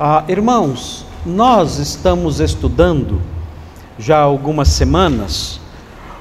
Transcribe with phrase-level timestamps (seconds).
[0.00, 3.20] Ah, irmãos, nós estamos estudando
[3.98, 5.60] já há algumas semanas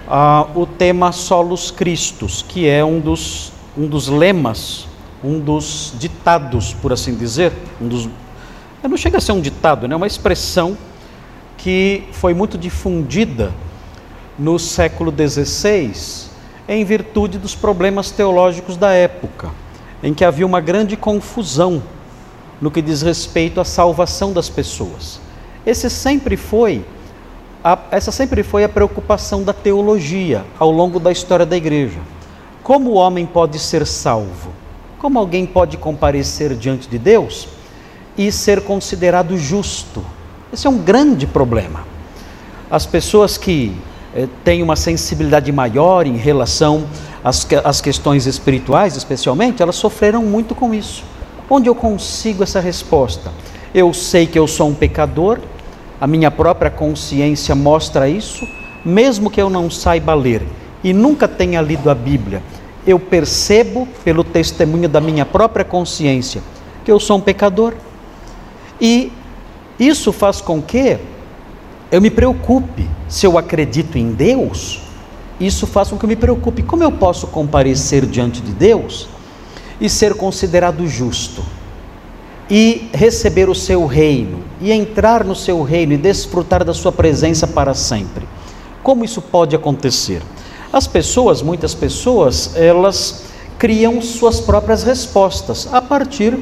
[0.08, 4.88] ah, o tema Solos Cristos, que é um dos, um dos lemas,
[5.24, 8.10] um dos ditados, por assim dizer, um dos,
[8.82, 10.76] não chega a ser um ditado, é né, uma expressão
[11.56, 13.54] que foi muito difundida
[14.40, 16.32] no século XVI
[16.68, 19.52] em virtude dos problemas teológicos da época,
[20.02, 21.84] em que havia uma grande confusão
[22.62, 25.20] no que diz respeito à salvação das pessoas.
[25.66, 26.84] Esse sempre foi
[27.64, 32.00] a, essa sempre foi a preocupação da teologia ao longo da história da igreja.
[32.64, 34.52] Como o homem pode ser salvo?
[35.00, 37.48] Como alguém pode comparecer diante de Deus
[38.18, 40.04] e ser considerado justo?
[40.52, 41.84] Esse é um grande problema.
[42.72, 43.76] As pessoas que
[44.16, 46.88] eh, têm uma sensibilidade maior em relação
[47.24, 51.04] às, às questões espirituais, especialmente, elas sofreram muito com isso.
[51.50, 53.32] Onde eu consigo essa resposta?
[53.74, 55.40] Eu sei que eu sou um pecador,
[56.00, 58.46] a minha própria consciência mostra isso,
[58.84, 60.46] mesmo que eu não saiba ler
[60.84, 62.42] e nunca tenha lido a Bíblia,
[62.86, 66.42] eu percebo pelo testemunho da minha própria consciência
[66.86, 67.74] que eu sou um pecador.
[68.80, 69.12] E
[69.80, 70.98] isso faz com que
[71.92, 72.88] eu me preocupe.
[73.10, 74.82] Se eu acredito em Deus,
[75.40, 76.62] isso faz com que eu me preocupe.
[76.64, 79.10] Como eu posso comparecer diante de Deus
[79.80, 81.44] e ser considerado justo
[82.50, 87.46] e receber o seu reino e entrar no seu reino e desfrutar da sua presença
[87.46, 88.28] para sempre.
[88.82, 90.22] Como isso pode acontecer?
[90.72, 93.24] As pessoas, muitas pessoas, elas
[93.58, 96.38] criam suas próprias respostas a partir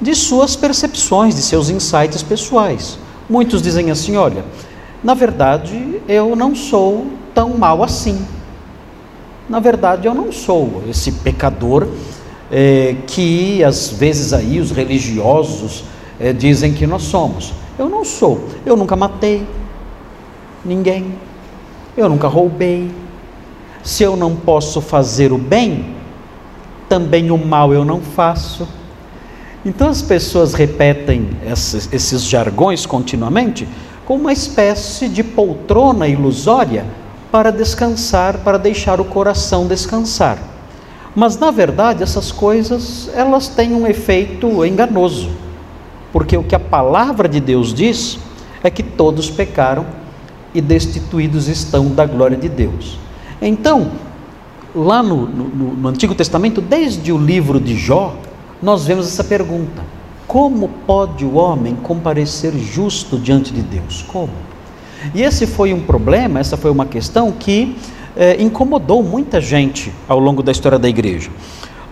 [0.00, 2.98] de suas percepções, de seus insights pessoais.
[3.28, 4.44] Muitos dizem assim: olha,
[5.02, 8.24] na verdade eu não sou tão mal assim.
[9.48, 11.86] Na verdade eu não sou esse pecador
[12.52, 15.84] é, que às vezes aí os religiosos
[16.20, 17.54] é, dizem que nós somos.
[17.78, 18.46] Eu não sou.
[18.66, 19.46] Eu nunca matei
[20.62, 21.14] ninguém.
[21.96, 22.90] Eu nunca roubei.
[23.82, 25.96] Se eu não posso fazer o bem,
[26.88, 28.68] também o mal eu não faço.
[29.64, 33.66] Então as pessoas repetem esses, esses jargões continuamente
[34.04, 36.84] como uma espécie de poltrona ilusória
[37.30, 40.51] para descansar, para deixar o coração descansar.
[41.14, 45.30] Mas na verdade essas coisas elas têm um efeito enganoso,
[46.12, 48.18] porque o que a palavra de Deus diz
[48.62, 49.86] é que todos pecaram
[50.54, 52.98] e destituídos estão da glória de Deus.
[53.40, 53.92] Então,
[54.74, 58.14] lá no, no, no Antigo Testamento, desde o livro de Jó,
[58.62, 59.82] nós vemos essa pergunta:
[60.26, 64.02] como pode o homem comparecer justo diante de Deus?
[64.02, 64.30] Como?
[65.14, 67.76] E esse foi um problema, essa foi uma questão que
[68.16, 71.30] é, incomodou muita gente ao longo da história da igreja.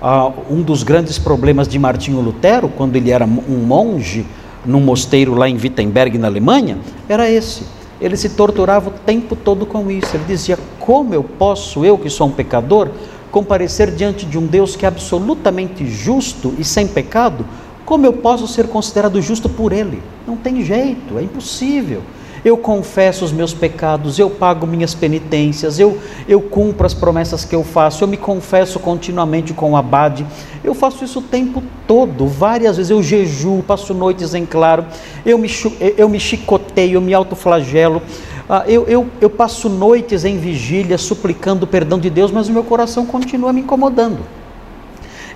[0.01, 4.25] Ah, um dos grandes problemas de Martinho Lutero, quando ele era um monge
[4.65, 7.65] num mosteiro lá em Wittenberg, na Alemanha, era esse.
[8.01, 10.17] Ele se torturava o tempo todo com isso.
[10.17, 12.89] Ele dizia: Como eu posso, eu que sou um pecador,
[13.31, 17.45] comparecer diante de um Deus que é absolutamente justo e sem pecado?
[17.85, 20.03] Como eu posso ser considerado justo por Ele?
[20.27, 22.03] Não tem jeito, é impossível
[22.45, 27.55] eu confesso os meus pecados, eu pago minhas penitências, eu, eu cumpro as promessas que
[27.55, 30.27] eu faço, eu me confesso continuamente com o abade,
[30.65, 34.85] eu faço isso o tempo todo, várias vezes eu jejuo, passo noites em claro,
[35.25, 35.49] eu me,
[35.97, 38.03] eu me chicoteio, eu me autoflagelo,
[38.49, 42.53] ah, eu, eu, eu passo noites em vigília suplicando o perdão de Deus, mas o
[42.53, 44.19] meu coração continua me incomodando.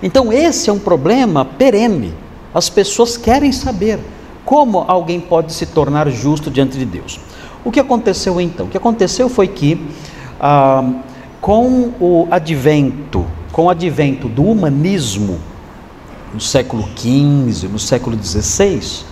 [0.03, 2.13] Então, esse é um problema perene.
[2.53, 3.99] As pessoas querem saber.
[4.45, 7.19] Como alguém pode se tornar justo diante de Deus?
[7.63, 8.67] O que aconteceu então?
[8.67, 9.83] O que aconteceu foi que,
[10.39, 10.87] ah,
[11.41, 15.39] com o advento, com o advento do humanismo,
[16.31, 19.03] no século XV, no século XVI,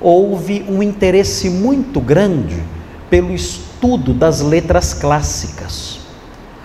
[0.00, 2.62] houve um interesse muito grande
[3.10, 5.98] pelo estudo das letras clássicas.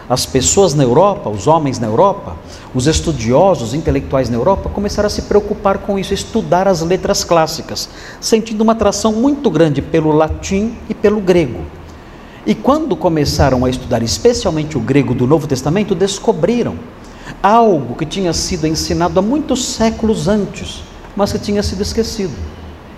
[0.10, 2.36] As pessoas na Europa, os homens na Europa,
[2.76, 7.24] os estudiosos, os intelectuais na Europa começaram a se preocupar com isso, estudar as letras
[7.24, 7.88] clássicas,
[8.20, 11.62] sentindo uma atração muito grande pelo latim e pelo grego.
[12.46, 16.76] E quando começaram a estudar especialmente o grego do Novo Testamento, descobriram
[17.42, 20.84] algo que tinha sido ensinado há muitos séculos antes,
[21.16, 22.36] mas que tinha sido esquecido.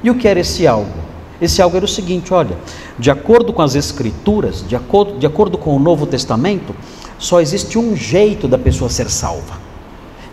[0.03, 1.04] E o que era esse algo?
[1.41, 2.57] Esse algo era o seguinte: olha,
[2.97, 6.75] de acordo com as Escrituras, de acordo, de acordo com o Novo Testamento,
[7.17, 9.59] só existe um jeito da pessoa ser salva.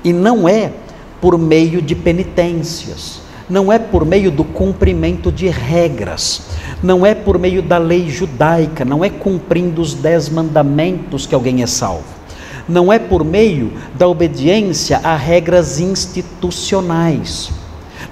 [0.04, 0.72] E não é
[1.20, 6.42] por meio de penitências, não é por meio do cumprimento de regras,
[6.82, 11.62] não é por meio da lei judaica, não é cumprindo os dez mandamentos que alguém
[11.62, 12.04] é salvo,
[12.68, 17.50] não é por meio da obediência a regras institucionais,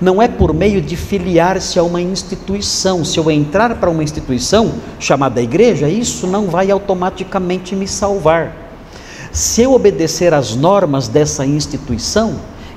[0.00, 3.04] não é por meio de filiar-se a uma instituição.
[3.04, 8.56] Se eu entrar para uma instituição chamada igreja, isso não vai automaticamente me salvar.
[9.32, 12.34] Se eu obedecer às normas dessa instituição,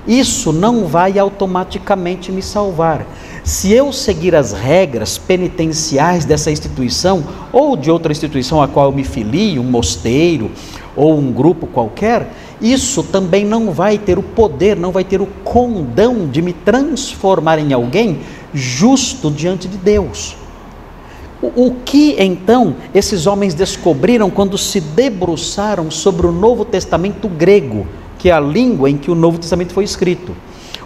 [0.07, 3.05] isso não vai automaticamente me salvar.
[3.43, 8.91] Se eu seguir as regras penitenciais dessa instituição ou de outra instituição a qual eu
[8.91, 10.51] me filio, um mosteiro
[10.95, 12.31] ou um grupo qualquer,
[12.61, 17.59] isso também não vai ter o poder, não vai ter o condão de me transformar
[17.59, 18.19] em alguém
[18.53, 20.35] justo diante de Deus.
[21.41, 27.85] O, o que então esses homens descobriram quando se debruçaram sobre o Novo Testamento grego,
[28.17, 30.33] que é a língua em que o Novo Testamento foi escrito?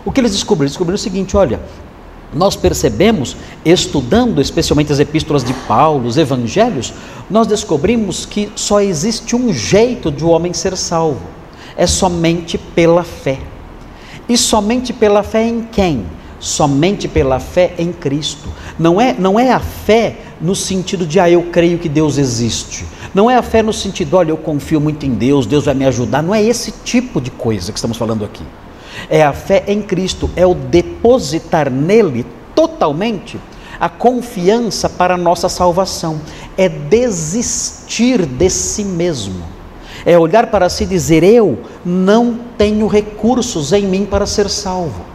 [0.03, 0.69] O que eles descobriram?
[0.69, 1.59] Descobriram o seguinte: olha,
[2.33, 6.93] nós percebemos, estudando especialmente as epístolas de Paulo, os evangelhos,
[7.29, 11.37] nós descobrimos que só existe um jeito de o um homem ser salvo
[11.77, 13.39] é somente pela fé.
[14.27, 16.05] E somente pela fé em quem?
[16.39, 18.49] Somente pela fé em Cristo.
[18.77, 22.85] Não é, não é a fé no sentido de, ah, eu creio que Deus existe.
[23.13, 25.85] Não é a fé no sentido, olha, eu confio muito em Deus, Deus vai me
[25.85, 26.21] ajudar.
[26.21, 28.43] Não é esse tipo de coisa que estamos falando aqui.
[29.09, 33.39] É a fé em Cristo, é o depositar nele totalmente
[33.79, 36.19] a confiança para a nossa salvação.
[36.57, 39.57] É desistir de si mesmo
[40.07, 45.05] é olhar para si e dizer: Eu não tenho recursos em mim para ser salvo.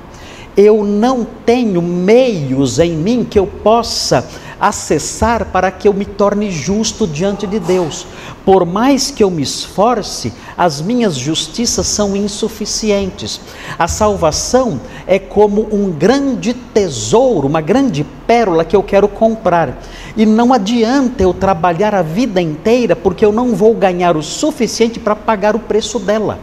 [0.55, 4.29] Eu não tenho meios em mim que eu possa
[4.63, 8.07] acessar para que eu me torne justo diante de Deus.
[8.45, 13.41] Por mais que eu me esforce, as minhas justiças são insuficientes.
[13.77, 19.83] A salvação é como um grande tesouro, uma grande pérola que eu quero comprar.
[20.17, 25.01] E não adianta eu trabalhar a vida inteira, porque eu não vou ganhar o suficiente
[25.01, 26.39] para pagar o preço dela.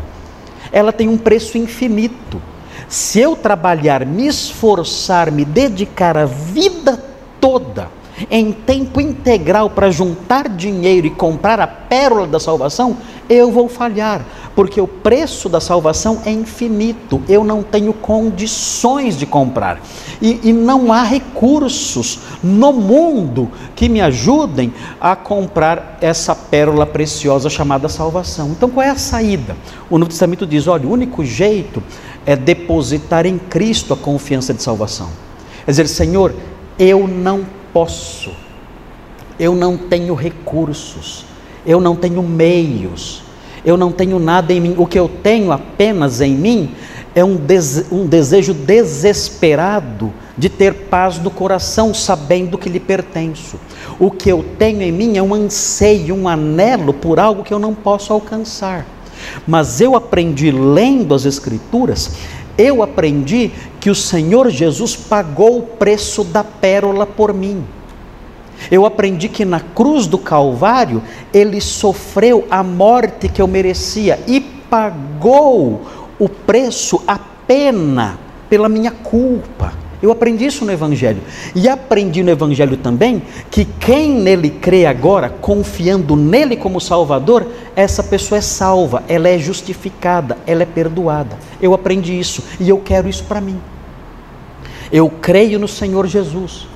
[0.74, 2.42] Ela tem um preço infinito.
[2.90, 7.02] Se eu trabalhar, me esforçar, me dedicar a vida
[7.40, 7.99] toda,
[8.30, 12.98] em tempo integral para juntar dinheiro e comprar a pérola da salvação,
[13.30, 14.26] eu vou falhar,
[14.56, 19.80] porque o preço da salvação é infinito, eu não tenho condições de comprar,
[20.20, 27.50] e, e não há recursos no mundo que me ajudem a comprar essa pérola preciosa
[27.50, 28.50] chamada salvação.
[28.50, 29.56] Então, qual é a saída?
[29.90, 31.82] O Novo Testamento diz: olha, o único jeito
[32.26, 35.10] é depositar em Cristo a confiança de salvação.
[35.66, 36.34] É dizer, Senhor,
[36.78, 38.32] eu não posso,
[39.40, 41.26] eu não tenho recursos,
[41.66, 43.24] eu não tenho meios,
[43.66, 46.76] eu não tenho nada em mim, o que eu tenho apenas em mim
[47.16, 47.40] é um,
[47.92, 53.60] um desejo desesperado de ter paz no coração, sabendo que lhe pertenço.
[54.00, 57.60] O que eu tenho em mim é um anseio, um anelo por algo que eu
[57.60, 58.86] não posso alcançar.
[59.46, 62.12] Mas eu aprendi lendo as Escrituras
[62.60, 67.64] eu aprendi que o Senhor Jesus pagou o preço da pérola por mim.
[68.70, 71.02] Eu aprendi que na cruz do Calvário
[71.34, 75.82] ele sofreu a morte que eu merecia e pagou
[76.20, 79.74] o preço, a pena pela minha culpa.
[80.02, 81.22] Eu aprendi isso no Evangelho.
[81.54, 88.02] E aprendi no Evangelho também que quem nele crê agora, confiando nele como Salvador, essa
[88.02, 91.38] pessoa é salva, ela é justificada, ela é perdoada.
[91.62, 93.60] Eu aprendi isso e eu quero isso para mim.
[94.92, 96.68] Eu creio no Senhor Jesus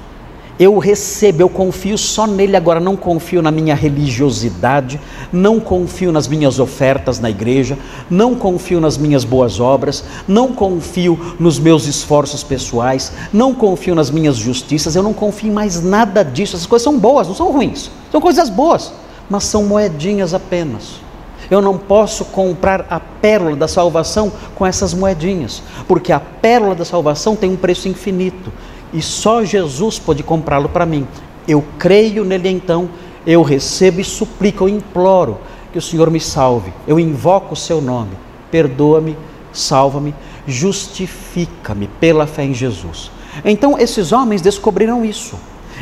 [0.59, 4.99] eu recebo, eu confio só nele agora, não confio na minha religiosidade,
[5.31, 7.77] não confio nas minhas ofertas na igreja,
[8.09, 14.11] não confio nas minhas boas obras, não confio nos meus esforços pessoais, não confio nas
[14.11, 16.55] minhas justiças, eu não confio em mais nada disso.
[16.55, 18.93] Essas coisas são boas, não são ruins, são coisas boas,
[19.29, 21.01] mas são moedinhas apenas.
[21.49, 26.85] Eu não posso comprar a pérola da salvação com essas moedinhas, porque a pérola da
[26.85, 28.51] salvação tem um preço infinito
[28.93, 31.07] e só Jesus pode comprá-lo para mim.
[31.47, 32.89] Eu creio nele então,
[33.25, 35.39] eu recebo e suplico, eu imploro
[35.71, 36.71] que o Senhor me salve.
[36.87, 38.11] Eu invoco o seu nome.
[38.51, 39.17] Perdoa-me,
[39.51, 40.13] salva-me,
[40.47, 43.11] justifica-me pela fé em Jesus.
[43.43, 45.35] Então esses homens descobriram isso,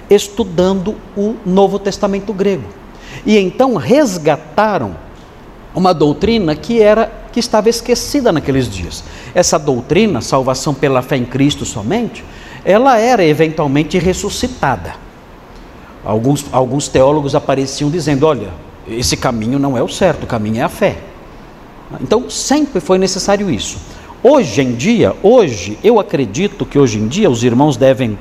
[0.10, 2.64] estudando o Novo Testamento grego.
[3.26, 4.96] E então resgataram
[5.76, 9.04] uma doutrina que era que estava esquecida naqueles dias.
[9.34, 12.24] Essa doutrina, salvação pela fé em Cristo somente,
[12.64, 14.96] ela era eventualmente ressuscitada.
[16.04, 18.50] Alguns, alguns teólogos apareciam dizendo: olha,
[18.88, 20.98] esse caminho não é o certo, o caminho é a fé.
[22.00, 23.78] Então sempre foi necessário isso.
[24.24, 28.18] Hoje em dia, hoje, eu acredito que hoje em dia os irmãos devem,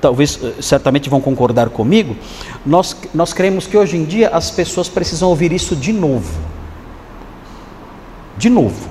[0.00, 2.16] talvez, eh, certamente vão concordar comigo,
[2.66, 6.32] nós, nós cremos que hoje em dia as pessoas precisam ouvir isso de novo.
[8.36, 8.88] De novo.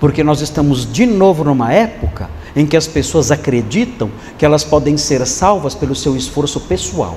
[0.00, 4.96] Porque nós estamos de novo numa época em que as pessoas acreditam que elas podem
[4.96, 7.16] ser salvas pelo seu esforço pessoal.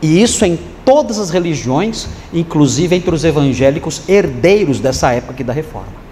[0.00, 5.52] E isso em todas as religiões, inclusive entre os evangélicos herdeiros dessa época aqui da
[5.52, 6.02] reforma.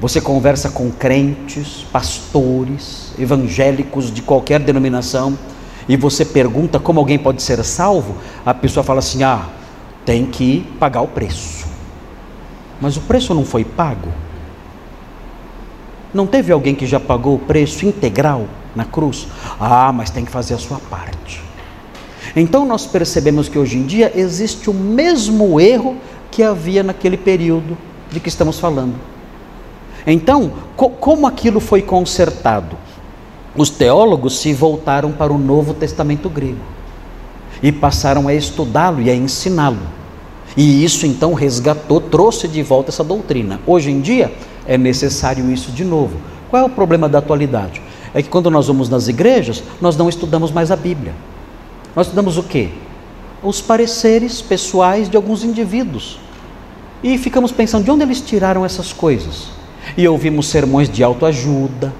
[0.00, 5.38] Você conversa com crentes, pastores, evangélicos de qualquer denominação,
[5.88, 9.46] e você pergunta como alguém pode ser salvo, a pessoa fala assim: ah,
[10.04, 11.66] tem que pagar o preço.
[12.80, 14.08] Mas o preço não foi pago.
[16.12, 19.26] Não teve alguém que já pagou o preço integral na cruz?
[19.58, 21.42] Ah, mas tem que fazer a sua parte.
[22.36, 25.96] Então nós percebemos que hoje em dia existe o mesmo erro
[26.30, 27.76] que havia naquele período
[28.10, 28.94] de que estamos falando.
[30.06, 32.76] Então, co como aquilo foi consertado?
[33.56, 36.60] Os teólogos se voltaram para o Novo Testamento grego
[37.62, 39.78] e passaram a estudá-lo e a ensiná-lo.
[40.56, 43.60] E isso então resgatou, trouxe de volta essa doutrina.
[43.66, 44.32] Hoje em dia
[44.66, 46.16] é necessário isso de novo.
[46.50, 47.82] Qual é o problema da atualidade?
[48.14, 51.14] É que quando nós vamos nas igrejas, nós não estudamos mais a Bíblia.
[51.96, 52.68] Nós estudamos o quê?
[53.42, 56.18] Os pareceres pessoais de alguns indivíduos.
[57.02, 59.48] E ficamos pensando de onde eles tiraram essas coisas.
[59.96, 61.92] E ouvimos sermões de autoajuda,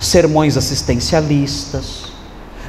[0.00, 2.04] sermões assistencialistas,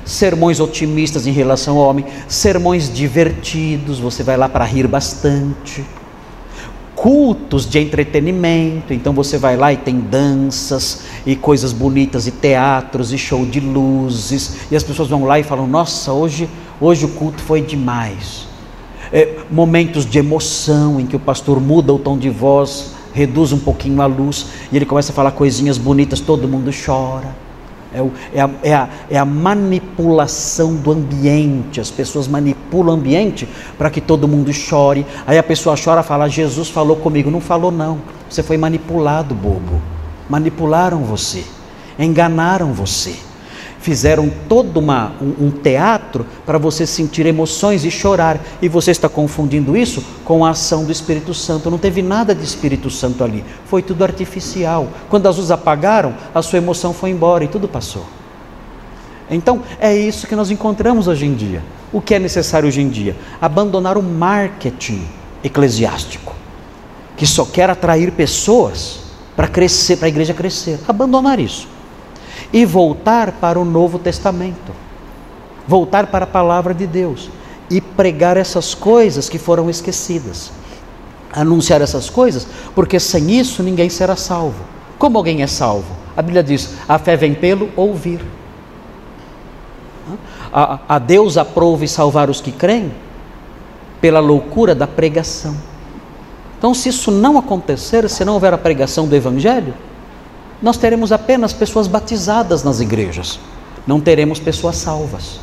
[0.06, 5.84] sermões otimistas em relação ao homem, sermões divertidos, você vai lá para rir bastante
[7.02, 13.14] cultos de entretenimento, então você vai lá e tem danças e coisas bonitas e teatros
[13.14, 17.10] e show de luzes, e as pessoas vão lá e falam: "Nossa, hoje, hoje o
[17.10, 18.48] culto foi demais".
[19.14, 23.60] É, momentos de emoção em que o pastor muda o tom de voz, reduz um
[23.60, 27.49] pouquinho a luz e ele começa a falar coisinhas bonitas, todo mundo chora.
[27.94, 31.82] É, o, é, a, é, a, é, a, manipulação do ambiente.
[31.82, 35.06] As pessoas manipulam o ambiente para que todo mundo chore.
[35.26, 37.32] Aí a pessoa chora e fala: Jesus falou comigo.
[37.32, 38.00] Não falou, não.
[38.30, 39.82] Você foi manipulado, bobo.
[40.30, 41.44] Manipularam você.
[41.98, 43.29] Enganaram você
[43.80, 49.08] fizeram todo uma, um, um teatro para você sentir emoções e chorar, e você está
[49.08, 51.72] confundindo isso com a ação do Espírito Santo.
[51.72, 54.88] Não teve nada de Espírito Santo ali, foi tudo artificial.
[55.10, 58.06] Quando as luzes apagaram, a sua emoção foi embora e tudo passou.
[59.30, 61.64] Então, é isso que nós encontramos hoje em dia.
[61.94, 63.16] O que é necessário hoje em dia?
[63.40, 65.04] Abandonar o marketing
[65.44, 66.34] eclesiástico,
[67.16, 69.02] que só quer atrair pessoas
[69.36, 70.80] para crescer, para a igreja crescer.
[70.88, 71.68] Abandonar isso
[72.52, 74.74] e voltar para o Novo Testamento,
[75.68, 77.30] voltar para a palavra de Deus
[77.70, 80.52] e pregar essas coisas que foram esquecidas.
[81.32, 84.64] Anunciar essas coisas, porque sem isso ninguém será salvo.
[84.98, 85.96] Como alguém é salvo?
[86.18, 88.20] A Bíblia diz: a fé vem pelo ouvir.
[90.52, 92.92] A, a Deus aprove salvar os que creem
[94.02, 95.56] pela loucura da pregação.
[96.58, 99.74] Então, se isso não acontecer, se não houver a pregação do Evangelho,
[100.62, 103.40] nós teremos apenas pessoas batizadas nas igrejas,
[103.88, 105.40] não teremos pessoas salvas.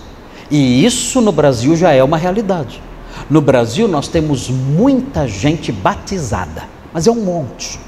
[0.50, 2.82] E isso no Brasil já é uma realidade.
[3.28, 7.80] No Brasil nós temos muita gente batizada, mas é um monte.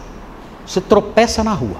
[0.66, 1.76] Você tropeça na rua.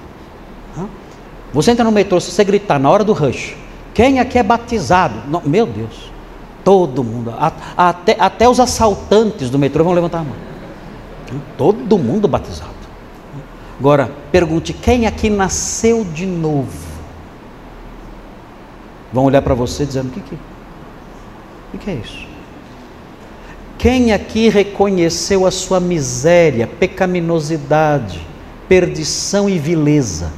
[1.51, 3.55] Você entra no metrô, se você gritar na hora do rush,
[3.93, 5.15] quem aqui é batizado?
[5.27, 6.11] Não, meu Deus,
[6.63, 7.33] todo mundo,
[7.75, 10.35] até, até os assaltantes do metrô vão levantar a mão.
[11.57, 12.78] Todo mundo batizado.
[13.79, 16.89] Agora, pergunte: quem aqui nasceu de novo?
[19.13, 20.35] Vão olhar para você dizendo: o que, que,
[21.73, 22.27] o que é isso?
[23.77, 28.27] Quem aqui reconheceu a sua miséria, pecaminosidade,
[28.67, 30.33] perdição e vileza,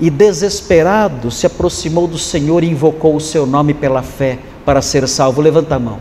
[0.00, 5.06] e desesperado se aproximou do Senhor e invocou o seu nome pela fé para ser
[5.06, 5.40] salvo?
[5.40, 6.00] Levanta a mão.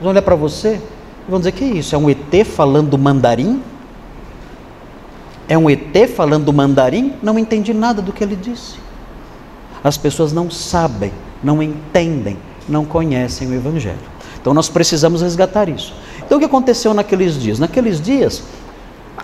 [0.00, 0.80] Vão olhar para você
[1.28, 1.94] e vão dizer: que é isso?
[1.94, 3.62] É um ET falando mandarim?
[5.52, 7.12] É um ET falando mandarim?
[7.22, 8.76] Não entendi nada do que ele disse.
[9.84, 11.12] As pessoas não sabem,
[11.44, 13.98] não entendem, não conhecem o Evangelho.
[14.40, 15.92] Então nós precisamos resgatar isso.
[16.24, 17.58] Então o que aconteceu naqueles dias?
[17.58, 18.44] Naqueles dias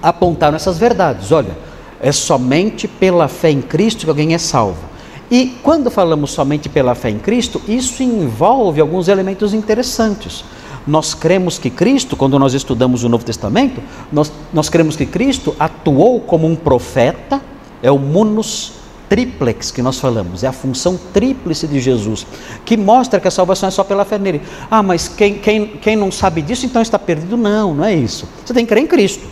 [0.03, 1.33] apontaram essas verdades.
[1.33, 1.57] Olha,
[1.99, 4.85] é somente pela fé em Cristo que alguém é salvo.
[5.31, 10.45] E quando falamos somente pela fé em Cristo, isso envolve alguns elementos interessantes.
[10.89, 15.55] Nós cremos que Cristo, quando nós estudamos o Novo Testamento, nós, nós cremos que Cristo
[15.61, 17.43] atuou como um profeta,
[17.83, 18.73] é o munus
[19.07, 22.27] triplex que nós falamos, é a função tríplice de Jesus,
[22.65, 24.41] que mostra que a salvação é só pela fé nele.
[24.71, 27.37] Ah, mas quem, quem, quem não sabe disso então está perdido?
[27.37, 28.27] Não, não é isso.
[28.43, 29.27] Você tem que crer em Cristo.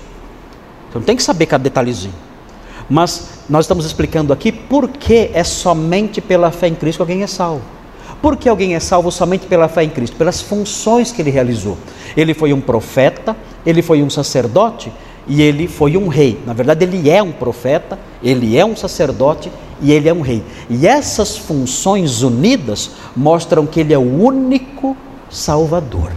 [0.91, 2.15] Você não tem que saber cada detalhezinho.
[2.89, 7.23] Mas nós estamos explicando aqui por que é somente pela fé em Cristo que alguém
[7.23, 7.76] é salvo.
[8.23, 11.77] Porque alguém é salvo somente pela fé em Cristo, pelas funções que ele realizou.
[12.17, 14.93] Ele foi um profeta, ele foi um sacerdote
[15.29, 16.41] e ele foi um rei.
[16.47, 20.43] Na verdade, ele é um profeta, ele é um sacerdote e ele é um rei.
[20.71, 24.97] E essas funções unidas mostram que ele é o único
[25.29, 26.13] Salvador.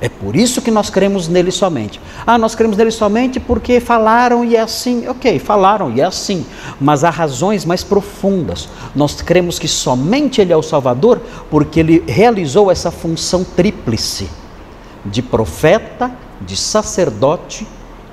[0.00, 2.00] É por isso que nós cremos nele somente.
[2.26, 5.06] Ah, nós cremos nele somente porque falaram e é assim.
[5.06, 6.46] Ok, falaram e é assim.
[6.80, 8.68] Mas há razões mais profundas.
[8.94, 14.30] Nós cremos que somente ele é o Salvador porque ele realizou essa função tríplice
[15.04, 17.66] de profeta, de sacerdote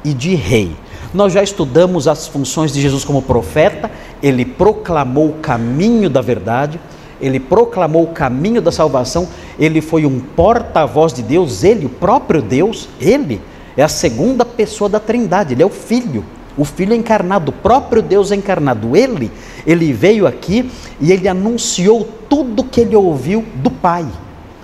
[0.04, 0.76] e de rei.
[1.14, 3.90] Nós já estudamos as funções de Jesus como profeta,
[4.22, 6.80] ele proclamou o caminho da verdade
[7.20, 9.28] ele proclamou o caminho da salvação,
[9.60, 13.42] ele foi um porta-voz de Deus, ele, o próprio Deus, ele
[13.76, 16.24] é a segunda pessoa da Trindade, ele é o Filho,
[16.58, 18.96] o Filho encarnado, o próprio Deus encarnado.
[18.96, 19.32] Ele,
[19.66, 24.06] ele veio aqui e ele anunciou tudo que ele ouviu do Pai.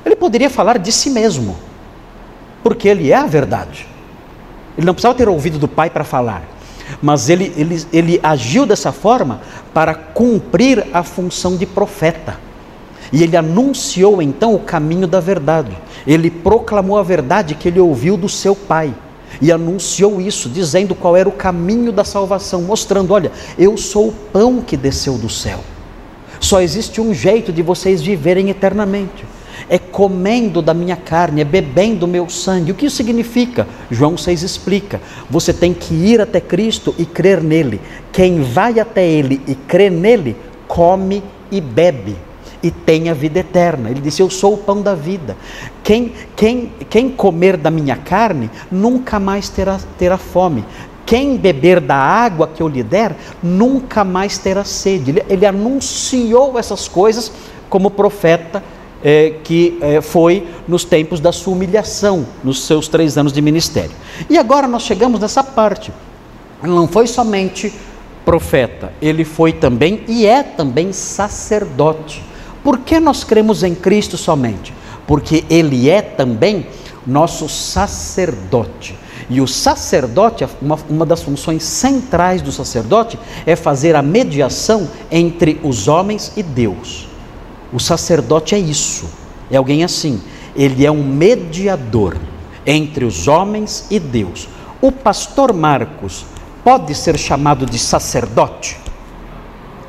[0.05, 1.55] Ele poderia falar de si mesmo,
[2.63, 3.87] porque ele é a verdade.
[4.77, 6.52] Ele não precisava ter ouvido do Pai para falar
[7.01, 9.41] mas ele, ele, ele agiu dessa forma
[9.73, 12.37] para cumprir a função de profeta.
[13.11, 15.77] E ele anunciou então o caminho da verdade.
[16.05, 18.93] Ele proclamou a verdade que ele ouviu do seu pai.
[19.41, 24.13] E anunciou isso, dizendo qual era o caminho da salvação, mostrando: olha, eu sou o
[24.31, 25.59] pão que desceu do céu.
[26.39, 29.25] Só existe um jeito de vocês viverem eternamente
[29.69, 32.71] é comendo da minha carne, é bebendo do meu sangue.
[32.71, 33.67] O que isso significa?
[33.89, 35.01] João 6 explica.
[35.29, 37.81] Você tem que ir até Cristo e crer nele.
[38.11, 40.35] Quem vai até ele e crê nele,
[40.67, 42.15] come e bebe
[42.63, 43.89] e tem a vida eterna.
[43.89, 45.35] Ele disse: Eu sou o pão da vida.
[45.83, 50.63] Quem, quem, quem comer da minha carne nunca mais terá, terá fome.
[51.05, 55.11] Quem beber da água que eu lhe der nunca mais terá sede.
[55.11, 57.31] Ele, ele anunciou essas coisas
[57.69, 58.63] como profeta
[59.03, 63.91] é, que é, foi nos tempos da sua humilhação, nos seus três anos de ministério.
[64.29, 65.91] E agora nós chegamos nessa parte.
[66.63, 67.73] Ele não foi somente
[68.23, 72.23] profeta, ele foi também e é também sacerdote.
[72.63, 74.73] Por que nós cremos em Cristo somente?
[75.05, 76.65] Porque ele é também
[77.05, 78.95] nosso sacerdote.
[79.29, 85.59] E o sacerdote, uma, uma das funções centrais do sacerdote é fazer a mediação entre
[85.63, 87.12] os homens e Deus.
[87.73, 89.09] O sacerdote é isso,
[89.49, 90.21] é alguém assim.
[90.55, 92.15] Ele é um mediador
[92.65, 94.47] entre os homens e Deus.
[94.79, 96.25] O pastor Marcos
[96.63, 98.79] pode ser chamado de sacerdote?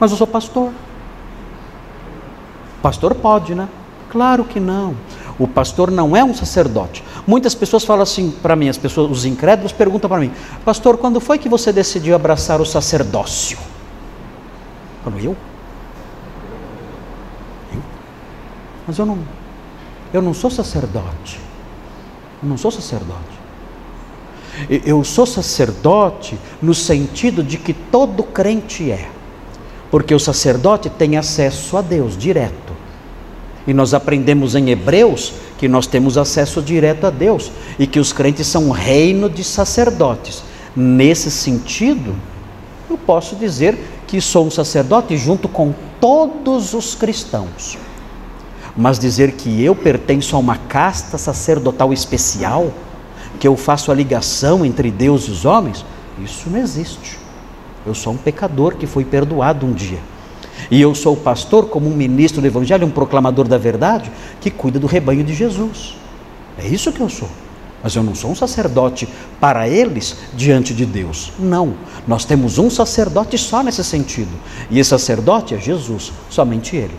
[0.01, 0.73] Mas eu sou pastor.
[2.81, 3.69] Pastor pode, né?
[4.11, 4.97] Claro que não.
[5.39, 7.03] O pastor não é um sacerdote.
[7.27, 10.31] Muitas pessoas falam assim para mim, as pessoas, os incrédulos perguntam para mim:
[10.65, 13.59] "Pastor, quando foi que você decidiu abraçar o sacerdócio?"
[15.03, 15.37] Quando eu?
[18.87, 19.19] Mas eu não,
[20.13, 21.41] eu não sou sacerdote.
[22.43, 23.35] Eu não sou sacerdote.
[24.85, 29.09] Eu sou sacerdote no sentido de que todo crente é.
[29.91, 32.73] Porque o sacerdote tem acesso a Deus direto.
[33.67, 38.13] E nós aprendemos em Hebreus que nós temos acesso direto a Deus e que os
[38.13, 40.43] crentes são um reino de sacerdotes.
[40.77, 42.15] Nesse sentido,
[42.91, 47.79] eu posso dizer que sou um sacerdote junto com todos os cristãos.
[48.77, 52.73] Mas dizer que eu pertenço a uma casta sacerdotal especial,
[53.39, 55.85] que eu faço a ligação entre Deus e os homens,
[56.23, 57.19] isso não existe.
[57.87, 59.99] Eu sou um pecador que foi perdoado um dia.
[60.71, 64.11] E eu sou o pastor, como um ministro do Evangelho, um proclamador da verdade,
[64.41, 65.97] que cuida do rebanho de Jesus.
[66.59, 67.29] É isso que eu sou.
[67.83, 69.07] Mas eu não sou um sacerdote
[69.39, 71.33] para eles diante de Deus.
[71.39, 71.75] Não.
[72.09, 74.31] Nós temos um sacerdote só nesse sentido.
[74.71, 76.95] E esse sacerdote é Jesus, somente Ele.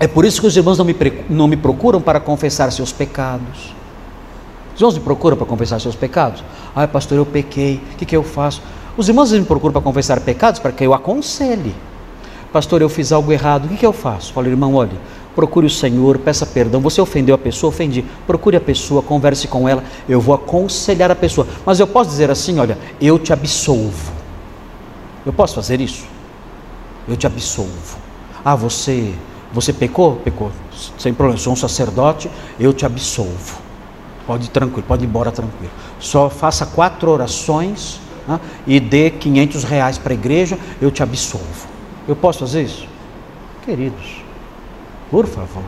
[0.00, 0.96] É por isso que os irmãos não me,
[1.28, 3.74] não me procuram para confessar seus pecados.
[4.74, 6.42] Os irmãos me procuram para confessar seus pecados?
[6.74, 8.62] Ai, pastor, eu pequei, o que, que eu faço?
[8.96, 11.74] Os irmãos me procuram para confessar pecados para que eu aconselhe.
[12.50, 14.32] Pastor, eu fiz algo errado, o que, que eu faço?
[14.32, 14.96] Falo, irmão, olha,
[15.34, 16.80] procure o Senhor, peça perdão.
[16.80, 17.68] Você ofendeu a pessoa?
[17.68, 18.02] Ofendi.
[18.26, 21.46] Procure a pessoa, converse com ela, eu vou aconselhar a pessoa.
[21.64, 24.12] Mas eu posso dizer assim: olha, eu te absolvo.
[25.26, 26.06] Eu posso fazer isso?
[27.06, 27.98] Eu te absolvo.
[28.42, 29.12] Ah, você
[29.52, 30.16] você pecou?
[30.16, 30.50] Pecou.
[30.98, 33.58] Sem problema, sou um sacerdote, eu te absolvo.
[34.26, 35.72] Pode ir tranquilo, pode ir embora tranquilo.
[35.98, 41.68] Só faça quatro orações né, e dê 500 reais para a igreja, eu te absolvo.
[42.06, 42.88] Eu posso fazer isso?
[43.64, 44.22] Queridos,
[45.10, 45.64] por favor.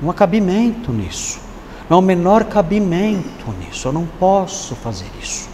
[0.00, 1.40] Não há cabimento nisso.
[1.88, 3.88] Não há o menor cabimento nisso.
[3.88, 5.48] Eu não posso fazer isso.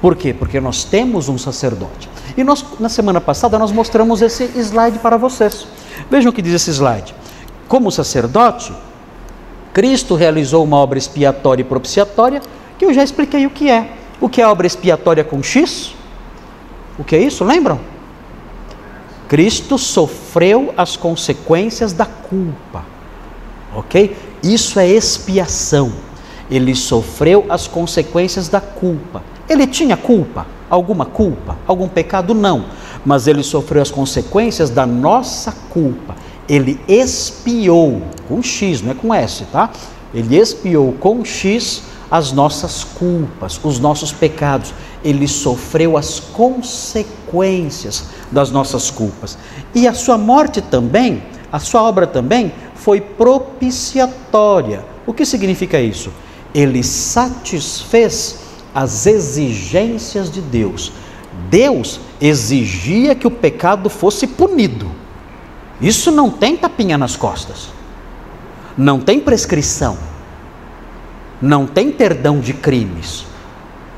[0.00, 0.34] Por quê?
[0.34, 2.08] Porque nós temos um sacerdote.
[2.36, 5.66] E nós, na semana passada, nós mostramos esse slide para vocês.
[6.10, 7.14] Vejam o que diz esse slide.
[7.66, 8.72] Como sacerdote,
[9.72, 12.42] Cristo realizou uma obra expiatória e propiciatória,
[12.78, 13.90] que eu já expliquei o que é.
[14.20, 15.94] O que é obra expiatória com X?
[16.98, 17.44] O que é isso?
[17.44, 17.80] Lembram?
[19.28, 22.84] Cristo sofreu as consequências da culpa.
[23.74, 24.16] Ok?
[24.42, 25.92] Isso é expiação.
[26.50, 29.22] Ele sofreu as consequências da culpa.
[29.48, 30.46] Ele tinha culpa?
[30.68, 31.56] Alguma culpa?
[31.66, 32.34] Algum pecado?
[32.34, 32.66] Não.
[33.04, 36.16] Mas ele sofreu as consequências da nossa culpa.
[36.48, 39.70] Ele expiou, com X, não é com S, tá?
[40.12, 44.72] Ele expiou com X as nossas culpas, os nossos pecados.
[45.04, 49.38] Ele sofreu as consequências das nossas culpas.
[49.74, 54.84] E a sua morte também, a sua obra também, foi propiciatória.
[55.06, 56.10] O que significa isso?
[56.54, 58.45] Ele satisfez
[58.76, 60.92] as exigências de Deus.
[61.48, 64.92] Deus exigia que o pecado fosse punido.
[65.80, 67.70] Isso não tem tapinha nas costas.
[68.76, 69.96] Não tem prescrição.
[71.40, 73.24] Não tem perdão de crimes.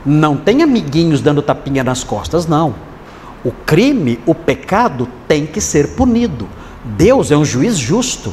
[0.07, 2.73] Não tem amiguinhos dando tapinha nas costas, não.
[3.45, 6.49] O crime, o pecado tem que ser punido.
[6.85, 8.33] Deus é um juiz justo.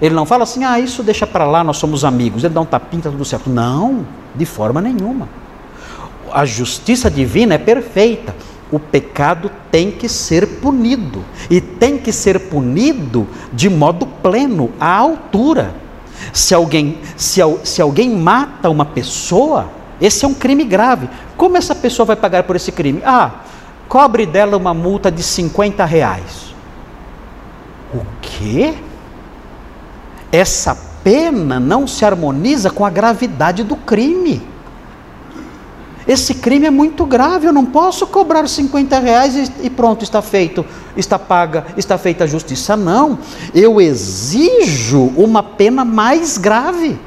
[0.00, 2.44] Ele não fala assim, ah, isso deixa para lá, nós somos amigos.
[2.44, 3.50] Ele dá um tapinha, está tudo certo.
[3.50, 5.41] Não, de forma nenhuma.
[6.32, 8.34] A justiça divina é perfeita.
[8.70, 11.24] O pecado tem que ser punido.
[11.50, 15.74] E tem que ser punido de modo pleno, à altura.
[16.32, 19.68] Se alguém, se, se alguém mata uma pessoa,
[20.00, 21.08] esse é um crime grave.
[21.36, 23.02] Como essa pessoa vai pagar por esse crime?
[23.04, 23.42] Ah,
[23.88, 26.54] cobre dela uma multa de 50 reais.
[27.94, 28.74] O quê?
[30.30, 34.51] Essa pena não se harmoniza com a gravidade do crime.
[36.06, 40.64] Esse crime é muito grave, eu não posso cobrar 50 reais e, pronto, está feito,
[40.96, 42.76] está paga, está feita a justiça.
[42.76, 43.18] Não,
[43.54, 46.98] eu exijo uma pena mais grave,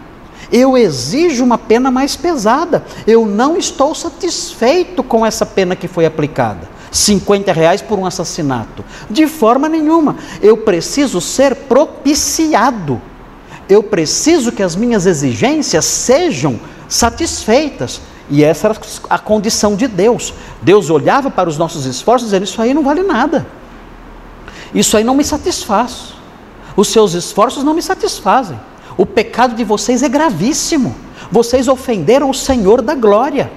[0.51, 2.85] eu exijo uma pena mais pesada.
[3.05, 6.69] Eu não estou satisfeito com essa pena que foi aplicada.
[6.91, 8.83] 50 reais por um assassinato.
[9.09, 10.15] De forma nenhuma.
[10.41, 13.01] Eu preciso ser propiciado.
[13.67, 17.99] Eu preciso que as minhas exigências sejam satisfeitas.
[18.29, 18.77] E essa era
[19.09, 20.33] a condição de Deus.
[20.61, 23.45] Deus olhava para os nossos esforços dizendo: Isso aí não vale nada.
[24.73, 26.13] Isso aí não me satisfaz.
[26.75, 28.59] Os seus esforços não me satisfazem.
[28.97, 30.95] O pecado de vocês é gravíssimo.
[31.31, 33.51] Vocês ofenderam o Senhor da glória.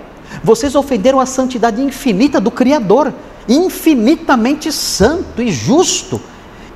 [0.44, 3.12] Vocês ofenderam a santidade infinita do Criador,
[3.48, 6.20] infinitamente santo e justo,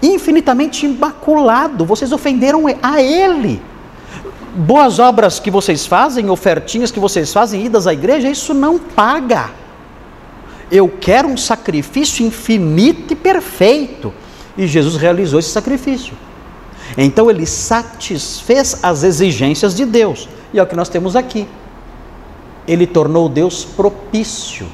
[0.03, 1.85] infinitamente imaculado.
[1.85, 3.61] Vocês ofenderam a Ele
[4.55, 9.51] boas obras que vocês fazem, ofertinhas que vocês fazem, idas à igreja, isso não paga.
[10.71, 14.13] Eu quero um sacrifício infinito e perfeito.
[14.57, 16.15] E Jesus realizou esse sacrifício.
[16.97, 20.29] Então ele satisfez as exigências de Deus.
[20.53, 21.47] E é o que nós temos aqui.
[22.67, 24.67] Ele tornou Deus propício.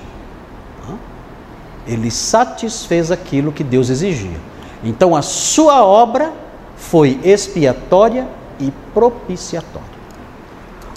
[1.87, 4.39] Ele satisfez aquilo que Deus exigia.
[4.85, 6.33] Então a sua obra
[6.77, 8.29] foi expiatória
[8.61, 9.99] e propiciatório.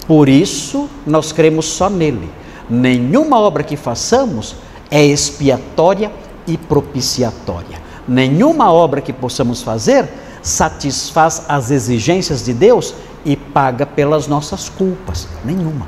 [0.06, 2.30] Por isso, nós cremos só nele.
[2.68, 4.56] Nenhuma obra que façamos
[4.90, 6.12] é expiatória
[6.46, 7.80] e propiciatória.
[8.06, 10.08] Nenhuma obra que possamos fazer
[10.42, 12.94] satisfaz as exigências de Deus
[13.24, 15.28] e paga pelas nossas culpas.
[15.44, 15.86] Nenhuma.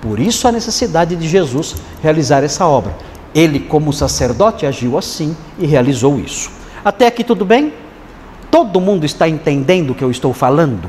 [0.00, 2.94] Por isso a necessidade de Jesus realizar essa obra.
[3.34, 6.50] Ele, como sacerdote, agiu assim e realizou isso.
[6.84, 7.72] Até aqui tudo bem?
[8.54, 10.88] Todo mundo está entendendo o que eu estou falando?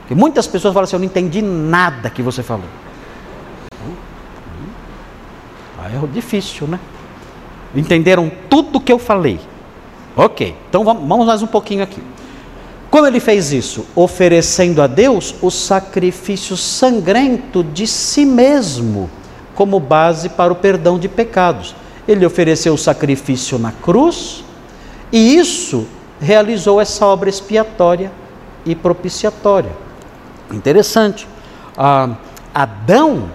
[0.00, 2.64] Porque muitas pessoas falam assim: Eu não entendi nada que você falou.
[5.78, 6.80] Aí é difícil, né?
[7.74, 9.38] Entenderam tudo o que eu falei.
[10.16, 12.02] Ok, então vamos mais um pouquinho aqui.
[12.90, 13.84] Como ele fez isso?
[13.94, 19.10] Oferecendo a Deus o sacrifício sangrento de si mesmo,
[19.54, 21.76] como base para o perdão de pecados.
[22.08, 24.42] Ele ofereceu o sacrifício na cruz,
[25.12, 25.86] e isso
[26.20, 28.10] realizou essa obra expiatória
[28.64, 29.72] e propiciatória.
[30.50, 31.28] Interessante.
[31.76, 32.16] Ah,
[32.54, 33.28] Adão,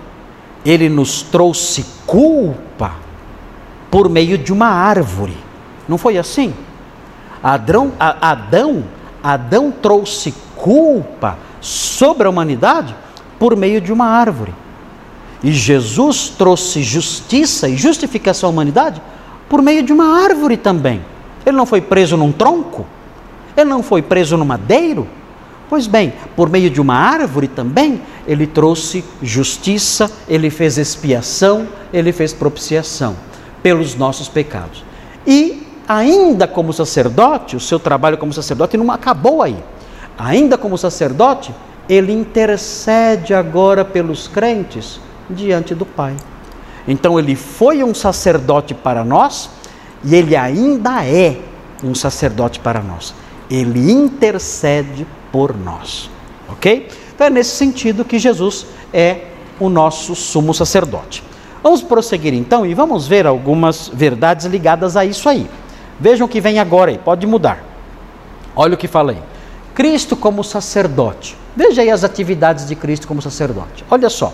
[0.66, 2.94] ele nos trouxe culpa
[3.92, 5.38] por meio de uma árvore.
[5.88, 6.54] Não foi assim?
[7.44, 8.84] Adão, Adão,
[9.24, 12.96] Adão trouxe culpa sobre a humanidade
[13.38, 14.54] por meio de uma árvore.
[15.44, 19.02] E Jesus trouxe justiça e justificação à humanidade
[19.48, 21.02] por meio de uma árvore também.
[21.48, 22.86] Ele não foi preso num tronco?
[23.56, 25.08] Ele não foi preso no madeiro?
[25.70, 32.12] Pois bem, por meio de uma árvore também, ele trouxe justiça, ele fez expiação, ele
[32.12, 33.16] fez propiciação
[33.64, 34.84] pelos nossos pecados.
[35.26, 39.56] E ainda como sacerdote, o seu trabalho como sacerdote não acabou aí.
[40.18, 41.56] Ainda como sacerdote,
[41.88, 46.14] ele intercede agora pelos crentes diante do Pai.
[46.86, 49.50] Então ele foi um sacerdote para nós,
[50.08, 51.38] e ele ainda é
[51.84, 53.14] um sacerdote para nós.
[53.52, 56.10] Ele intercede por nós.
[56.48, 56.88] Ok?
[57.14, 59.26] Então é nesse sentido que Jesus é
[59.60, 61.22] o nosso sumo sacerdote.
[61.62, 65.50] Vamos prosseguir então e vamos ver algumas verdades ligadas a isso aí.
[66.00, 67.62] Vejam o que vem agora aí, pode mudar.
[68.56, 69.18] Olha o que falei.
[69.76, 71.36] Cristo como sacerdote.
[71.54, 73.84] Veja aí as atividades de Cristo como sacerdote.
[73.92, 74.32] Olha só.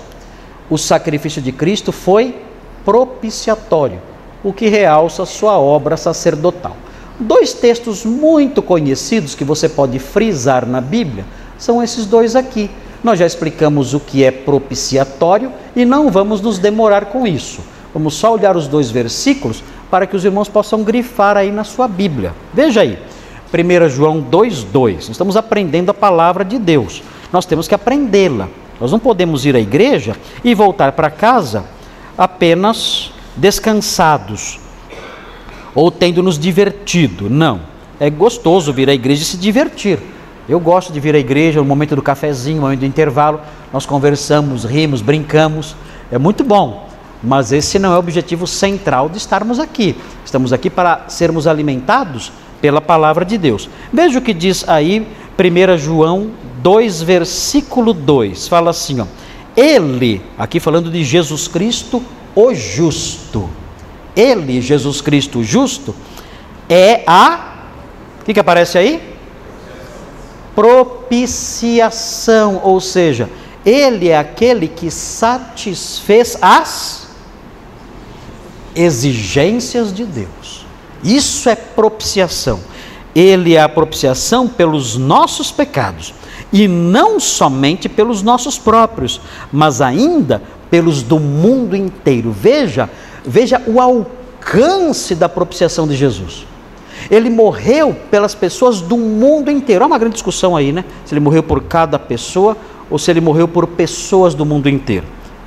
[0.70, 2.40] O sacrifício de Cristo foi
[2.86, 4.00] propiciatório,
[4.44, 6.76] o que realça sua obra sacerdotal.
[7.20, 11.26] Dois textos muito conhecidos que você pode frisar na Bíblia
[11.58, 12.70] são esses dois aqui.
[13.04, 17.62] Nós já explicamos o que é propiciatório e não vamos nos demorar com isso.
[17.94, 21.88] Vamos só olhar os dois versículos para que os irmãos possam grifar aí na sua
[21.88, 22.34] Bíblia.
[22.54, 22.98] Veja aí,
[23.54, 24.94] 1 João 2,2.
[24.94, 27.04] Nós estamos aprendendo a palavra de Deus.
[27.32, 28.48] Nós temos que aprendê-la.
[28.82, 31.66] Nós não podemos ir à igreja e voltar para casa
[32.18, 34.60] apenas descansados
[35.76, 37.30] ou tendo nos divertido.
[37.30, 37.62] Não.
[38.00, 40.00] É gostoso vir à igreja e se divertir.
[40.48, 43.40] Eu gosto de vir à igreja no momento do cafezinho, no momento do intervalo.
[43.72, 45.76] Nós conversamos, rimos, brincamos.
[46.12, 46.90] É muito bom.
[47.24, 49.96] Mas esse não é o objetivo central de estarmos aqui.
[50.26, 53.70] Estamos aqui para sermos alimentados pela palavra de Deus.
[53.92, 55.08] Veja o que diz aí
[55.40, 58.48] 1 João 2, versículo 2.
[58.48, 59.06] Fala assim, ó.
[59.56, 62.04] Ele, aqui falando de Jesus Cristo,
[62.36, 63.50] o justo.
[64.16, 65.96] Ele, Jesus Cristo, justo,
[66.70, 67.54] é a.
[68.22, 69.02] O que, que aparece aí?
[70.56, 73.28] Propiciação, ou seja,
[73.66, 77.08] ele é aquele que satisfez as
[78.76, 80.66] exigências de Deus.
[81.04, 82.60] Isso é propiciação.
[83.16, 86.14] Ele é a propiciação pelos nossos pecados
[86.52, 90.42] e não somente pelos nossos próprios, mas ainda
[90.74, 92.32] pelos do mundo inteiro.
[92.32, 92.90] Veja,
[93.24, 96.48] veja o alcance da propiciação de Jesus.
[97.12, 99.84] Ele morreu pelas pessoas do mundo inteiro.
[99.84, 100.84] Há uma grande discussão aí, né?
[101.06, 102.58] Se ele morreu por cada pessoa
[102.90, 105.06] ou se ele morreu por pessoas do mundo inteiro.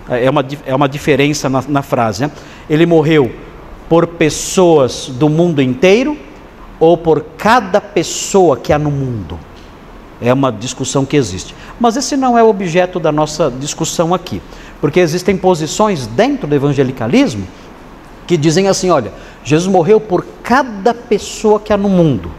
[0.09, 2.23] É uma, é uma diferença na, na frase.
[2.23, 2.31] Né?
[2.71, 3.33] Ele morreu
[3.89, 6.17] por pessoas do mundo inteiro
[6.79, 9.37] ou por cada pessoa que há no mundo.
[10.21, 11.55] É uma discussão que existe.
[11.79, 14.41] Mas esse não é o objeto da nossa discussão aqui.
[14.81, 17.47] Porque existem posições dentro do evangelicalismo
[18.27, 19.13] que dizem assim: olha,
[19.45, 22.31] Jesus morreu por cada pessoa que há no mundo.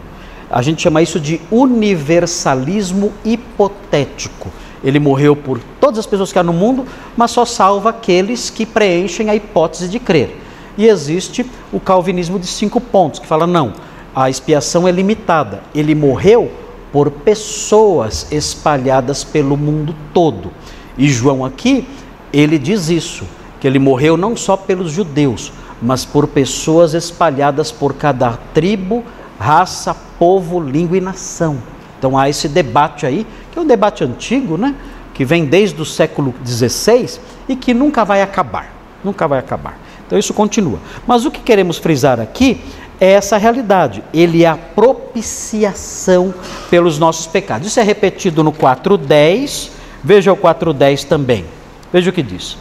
[0.49, 4.49] A gente chama isso de universalismo hipotético.
[4.83, 8.65] Ele morreu por todas as pessoas que há no mundo, mas só salva aqueles que
[8.65, 10.37] preenchem a hipótese de crer.
[10.77, 13.73] E existe o calvinismo de cinco pontos, que fala: não,
[14.15, 15.63] a expiação é limitada.
[15.73, 16.51] Ele morreu
[16.91, 20.51] por pessoas espalhadas pelo mundo todo.
[20.97, 21.87] E João aqui,
[22.31, 23.25] ele diz isso,
[23.59, 29.03] que ele morreu não só pelos judeus, mas por pessoas espalhadas por cada tribo,
[29.39, 31.57] raça, povo, língua e nação.
[31.97, 34.75] Então há esse debate aí, que é um debate antigo, né?
[35.17, 38.71] que vem desde o século XVI e que nunca vai acabar.
[39.03, 39.79] Nunca vai acabar.
[40.05, 40.77] Então isso continua.
[41.07, 42.61] Mas o que queremos frisar aqui
[43.01, 44.03] é essa realidade.
[44.13, 46.31] Ele é a propiciação
[46.69, 47.67] pelos nossos pecados.
[47.67, 49.71] Isso é repetido no 4.10.
[50.03, 51.45] Veja o 4.10 também.
[51.91, 52.57] Veja o que diz.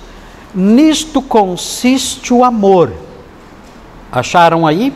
[0.54, 2.92] Nisto consiste o amor.
[4.10, 4.92] Acharam aí?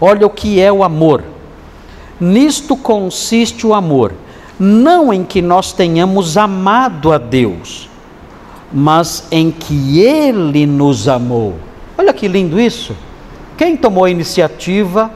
[0.00, 1.22] Olha o que é o amor.
[2.20, 4.12] Nisto consiste o amor,
[4.58, 7.88] não em que nós tenhamos amado a Deus,
[8.70, 11.54] mas em que Ele nos amou.
[11.96, 12.94] Olha que lindo isso.
[13.56, 15.10] Quem tomou a iniciativa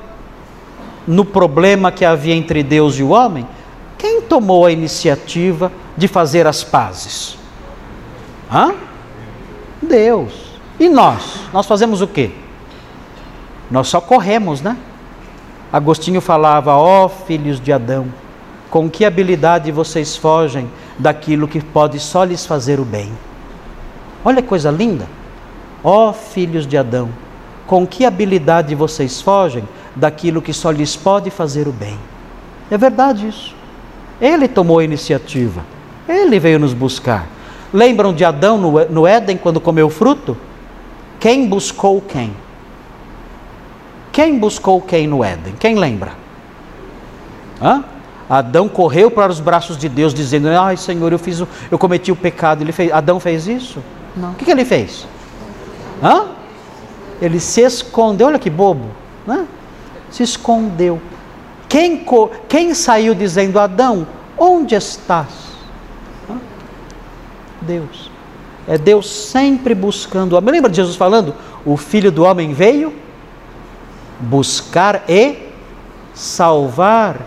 [1.06, 3.46] no problema que havia entre Deus e o homem?
[3.98, 7.36] Quem tomou a iniciativa de fazer as pazes?
[8.54, 8.72] Hã?
[9.82, 10.32] Deus.
[10.78, 11.40] E nós?
[11.52, 12.30] Nós fazemos o quê?
[13.68, 14.76] Nós só corremos, né?
[15.72, 18.06] Agostinho falava: Ó oh, filhos de Adão,
[18.70, 23.10] com que habilidade vocês fogem daquilo que pode só lhes fazer o bem.
[24.24, 25.08] Olha que coisa linda.
[25.82, 27.08] Ó oh, filhos de Adão,
[27.66, 31.98] com que habilidade vocês fogem daquilo que só lhes pode fazer o bem.
[32.70, 33.54] É verdade isso.
[34.20, 35.64] Ele tomou a iniciativa.
[36.08, 37.26] Ele veio nos buscar.
[37.74, 38.56] Lembram de Adão
[38.88, 40.36] no Éden quando comeu o fruto?
[41.18, 42.32] Quem buscou quem?
[44.12, 45.54] Quem buscou quem no Éden?
[45.58, 46.12] Quem lembra?
[47.60, 47.82] Hã?
[48.30, 52.12] Adão correu para os braços de Deus dizendo: "Ai, Senhor, eu fiz, o, eu cometi
[52.12, 52.62] o pecado".
[52.62, 53.82] Ele fez, Adão fez isso?
[54.16, 54.30] Não.
[54.30, 55.04] O que, que ele fez?
[56.00, 56.26] Hã?
[57.20, 58.28] Ele se escondeu.
[58.28, 58.86] Olha que bobo,
[59.26, 59.48] né?
[60.12, 61.02] Se escondeu.
[61.68, 62.06] Quem,
[62.48, 64.06] quem saiu dizendo: Adão,
[64.38, 65.43] onde estás?
[67.64, 68.10] Deus.
[68.66, 70.40] É Deus sempre buscando.
[70.40, 72.92] Me lembra de Jesus falando: O filho do homem veio
[74.20, 75.36] buscar e
[76.14, 77.20] salvar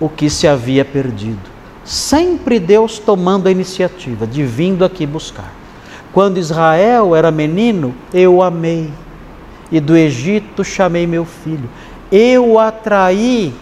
[0.00, 1.54] o que se havia perdido.
[1.84, 5.52] Sempre Deus tomando a iniciativa de vindo aqui buscar.
[6.12, 8.90] Quando Israel era menino, eu o amei,
[9.70, 11.68] e do Egito chamei meu filho.
[12.10, 13.52] Eu o atraí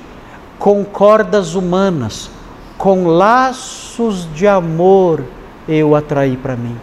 [0.59, 2.31] com cordas humanas,
[2.79, 5.25] com laços de amor,
[5.73, 6.77] eu atraí para mim.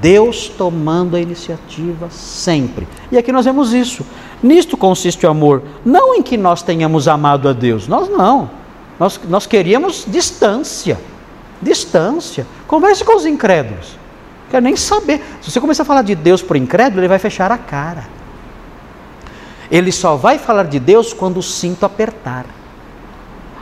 [0.00, 2.86] Deus tomando a iniciativa sempre.
[3.10, 4.04] E aqui nós vemos isso.
[4.42, 8.50] Nisto consiste o amor, não em que nós tenhamos amado a Deus, nós não.
[8.98, 10.98] Nós, nós queríamos distância.
[11.60, 12.46] Distância.
[12.66, 13.96] Converse com os incrédulos.
[14.50, 15.22] Quer nem saber.
[15.40, 18.04] Se você começar a falar de Deus para o incrédulo, ele vai fechar a cara.
[19.70, 22.46] Ele só vai falar de Deus quando o cinto apertar.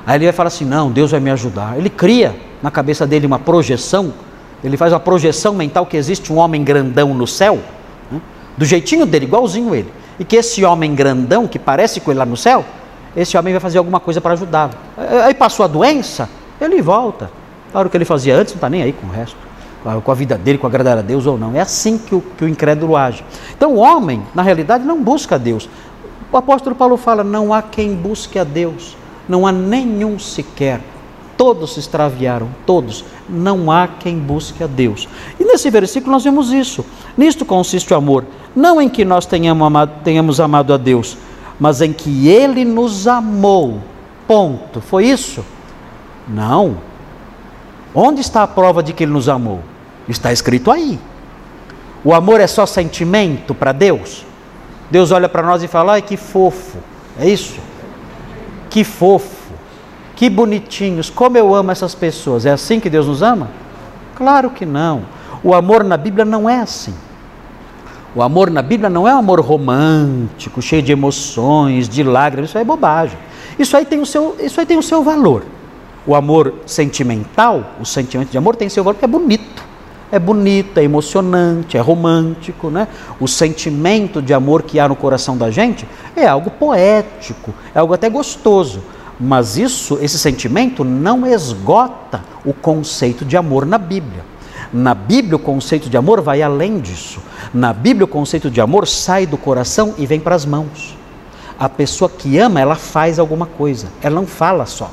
[0.07, 1.79] Aí ele vai falar assim: não, Deus vai me ajudar.
[1.79, 4.11] Ele cria na cabeça dele uma projeção,
[4.64, 7.59] ele faz uma projeção mental que existe um homem grandão no céu,
[8.11, 8.18] né?
[8.57, 9.92] do jeitinho dele, igualzinho ele.
[10.18, 12.64] E que esse homem grandão, que parece com ele lá no céu,
[13.14, 14.72] esse homem vai fazer alguma coisa para ajudá-lo.
[15.27, 16.27] Aí passou a doença,
[16.59, 17.31] ele volta.
[17.70, 19.37] Claro que ele fazia antes, não está nem aí com o resto,
[20.03, 21.55] com a vida dele, com agradar a Deus ou não.
[21.55, 23.22] É assim que o, que o incrédulo age.
[23.55, 25.68] Então o homem, na realidade, não busca a Deus.
[26.33, 28.96] O apóstolo Paulo fala: não há quem busque a Deus,
[29.29, 30.81] não há nenhum sequer.
[31.37, 33.05] Todos se extraviaram, todos.
[33.29, 35.09] Não há quem busque a Deus.
[35.38, 36.85] E nesse versículo nós vemos isso.
[37.16, 38.25] Nisto consiste o amor.
[38.55, 41.16] Não em que nós tenhamos amado, tenhamos amado a Deus,
[41.59, 43.81] mas em que Ele nos amou.
[44.27, 44.81] Ponto.
[44.81, 45.44] Foi isso?
[46.29, 46.79] Não.
[47.94, 49.61] Onde está a prova de que Ele nos amou?
[50.09, 50.99] Está escrito aí.
[52.05, 54.25] O amor é só sentimento para Deus?
[54.90, 56.79] Deus olha para nós e fala: ai que fofo.
[57.18, 57.59] É isso?
[58.70, 59.34] Que fofo.
[60.16, 61.11] Que bonitinhos.
[61.11, 62.46] Como eu amo essas pessoas.
[62.46, 63.48] É assim que Deus nos ama?
[64.14, 65.03] Claro que não.
[65.42, 66.94] O amor na Bíblia não é assim.
[68.14, 72.57] O amor na Bíblia não é um amor romântico, cheio de emoções, de lágrimas, isso
[72.57, 73.18] aí é bobagem.
[73.59, 75.44] Isso aí tem o seu, isso aí tem o seu valor.
[76.07, 79.64] O amor sentimental, o sentimento de amor tem seu valor porque é bonito.
[80.12, 82.87] É bonito, é emocionante, é romântico, né?
[83.18, 87.94] O sentimento de amor que há no coração da gente é algo poético, é algo
[87.94, 88.81] até gostoso.
[89.18, 94.24] Mas isso, esse sentimento não esgota o conceito de amor na Bíblia.
[94.72, 97.20] Na Bíblia, o conceito de amor vai além disso.
[97.53, 100.96] Na Bíblia, o conceito de amor sai do coração e vem para as mãos.
[101.59, 104.90] A pessoa que ama, ela faz alguma coisa, ela não fala só.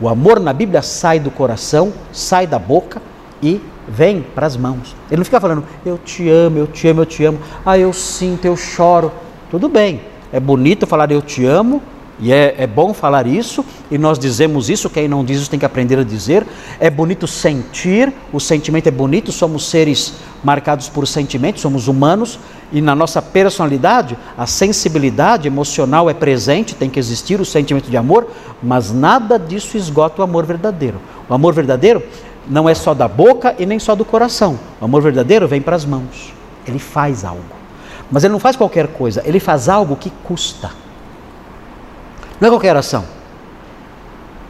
[0.00, 3.00] O amor na Bíblia sai do coração, sai da boca
[3.42, 4.94] e vem para as mãos.
[5.10, 7.92] Ele não fica falando, eu te amo, eu te amo, eu te amo, ah, eu
[7.92, 9.10] sinto, eu choro.
[9.50, 11.80] Tudo bem, é bonito falar eu te amo,
[12.20, 15.58] e é, é, bom falar isso, e nós dizemos isso, quem não diz isso tem
[15.58, 16.46] que aprender a dizer.
[16.78, 22.38] É bonito sentir, o sentimento é bonito, somos seres marcados por sentimentos, somos humanos,
[22.72, 27.96] e na nossa personalidade, a sensibilidade emocional é presente, tem que existir o sentimento de
[27.96, 28.28] amor,
[28.62, 31.00] mas nada disso esgota o amor verdadeiro.
[31.28, 32.02] O amor verdadeiro
[32.48, 34.58] não é só da boca e nem só do coração.
[34.80, 36.32] O amor verdadeiro vem para as mãos,
[36.66, 37.42] ele faz algo.
[38.10, 40.83] Mas ele não faz qualquer coisa, ele faz algo que custa.
[42.40, 43.04] Não é qualquer ação.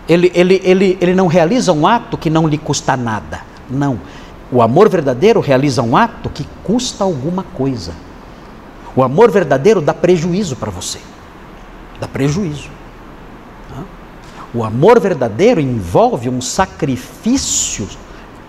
[0.09, 3.40] Ele, ele, ele, ele não realiza um ato que não lhe custa nada.
[3.68, 3.99] Não.
[4.53, 7.92] O amor verdadeiro realiza um ato que custa alguma coisa.
[8.94, 10.99] O amor verdadeiro dá prejuízo para você.
[11.99, 12.68] Dá prejuízo.
[14.53, 17.88] O amor verdadeiro envolve um sacrifício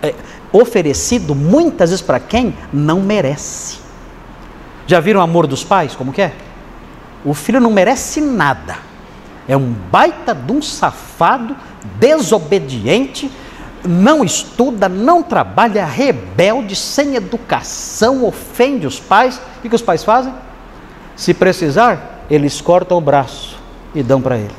[0.03, 0.13] é,
[0.51, 3.79] oferecido muitas vezes para quem não merece.
[4.85, 5.95] Já viram o amor dos pais?
[5.95, 6.33] Como que é?
[7.23, 8.84] O filho não merece nada
[9.47, 11.55] é um baita de um safado,
[11.99, 13.31] desobediente,
[13.87, 19.37] não estuda, não trabalha, rebelde, sem educação, ofende os pais.
[19.57, 20.33] O que, que os pais fazem?
[21.15, 23.59] Se precisar, eles cortam o braço
[23.93, 24.55] e dão para ele.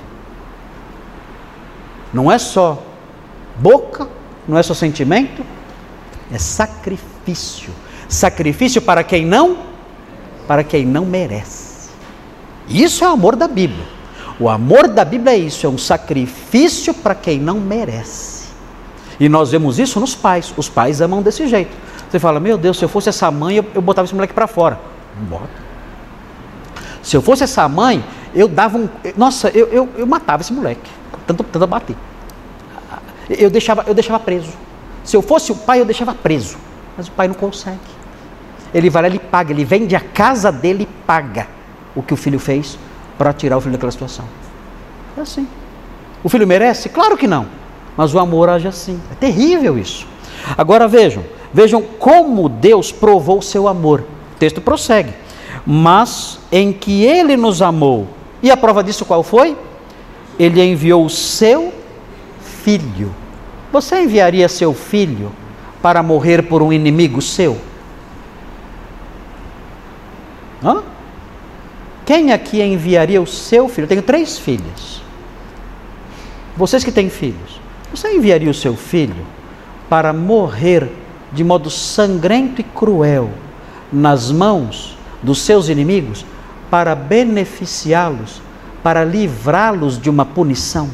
[2.14, 2.83] Não é só
[3.59, 4.09] boca,
[4.46, 5.44] não é só sentimento,
[6.33, 7.72] é sacrifício.
[8.09, 9.59] Sacrifício para quem não,
[10.47, 11.91] para quem não merece.
[12.68, 13.95] Isso é o amor da Bíblia.
[14.39, 18.49] O amor da Bíblia é isso, é um sacrifício para quem não merece.
[19.18, 20.53] E nós vemos isso nos pais.
[20.57, 21.74] Os pais amam desse jeito.
[22.11, 24.78] Você fala, meu Deus, se eu fosse essa mãe, eu, botava esse moleque para fora.
[25.18, 25.49] Não bota.
[27.03, 28.89] Se eu fosse essa mãe, eu dava um.
[29.16, 30.91] Nossa, eu, eu, eu matava esse moleque.
[31.26, 31.97] Tanto, tanto bater.
[33.30, 34.53] Eu deixava, eu deixava preso.
[35.03, 36.59] Se eu fosse o pai, eu deixava preso.
[36.97, 37.78] Mas o pai não consegue.
[38.74, 41.47] Ele vai lá, ele paga, ele vende a casa dele e paga
[41.95, 42.78] o que o filho fez
[43.18, 44.24] para tirar o filho daquela situação.
[45.16, 45.46] É assim.
[46.22, 46.88] O filho merece?
[46.88, 47.46] Claro que não.
[47.96, 49.00] Mas o amor age assim.
[49.10, 50.06] É terrível isso.
[50.56, 54.00] Agora vejam, vejam como Deus provou o seu amor.
[54.34, 55.14] O texto prossegue.
[55.66, 58.06] mas em que ele nos amou.
[58.40, 59.56] E a prova disso qual foi?
[60.38, 61.72] Ele enviou o seu
[62.62, 63.12] filho.
[63.72, 65.32] Você enviaria seu filho
[65.82, 67.58] para morrer por um inimigo seu?
[70.62, 70.82] Hã?
[72.07, 73.86] Quem aqui enviaria o seu filho?
[73.86, 75.02] Eu tenho três filhas.
[76.57, 79.26] Vocês que têm filhos, você enviaria o seu filho
[79.90, 80.88] para morrer
[81.32, 83.28] de modo sangrento e cruel
[83.92, 86.24] nas mãos dos seus inimigos
[86.70, 88.40] para beneficiá-los,
[88.84, 90.88] para livrá-los de uma punição?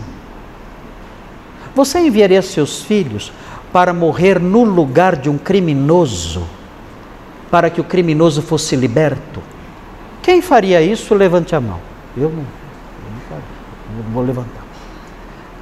[1.75, 3.31] Você enviaria seus filhos
[3.71, 6.43] para morrer no lugar de um criminoso,
[7.51, 9.52] para que o criminoso fosse liberto?
[10.23, 11.15] Quem faria isso?
[11.15, 11.81] Levante a mão.
[12.17, 13.45] Eu não, eu não faria,
[13.99, 14.63] eu vou levantar.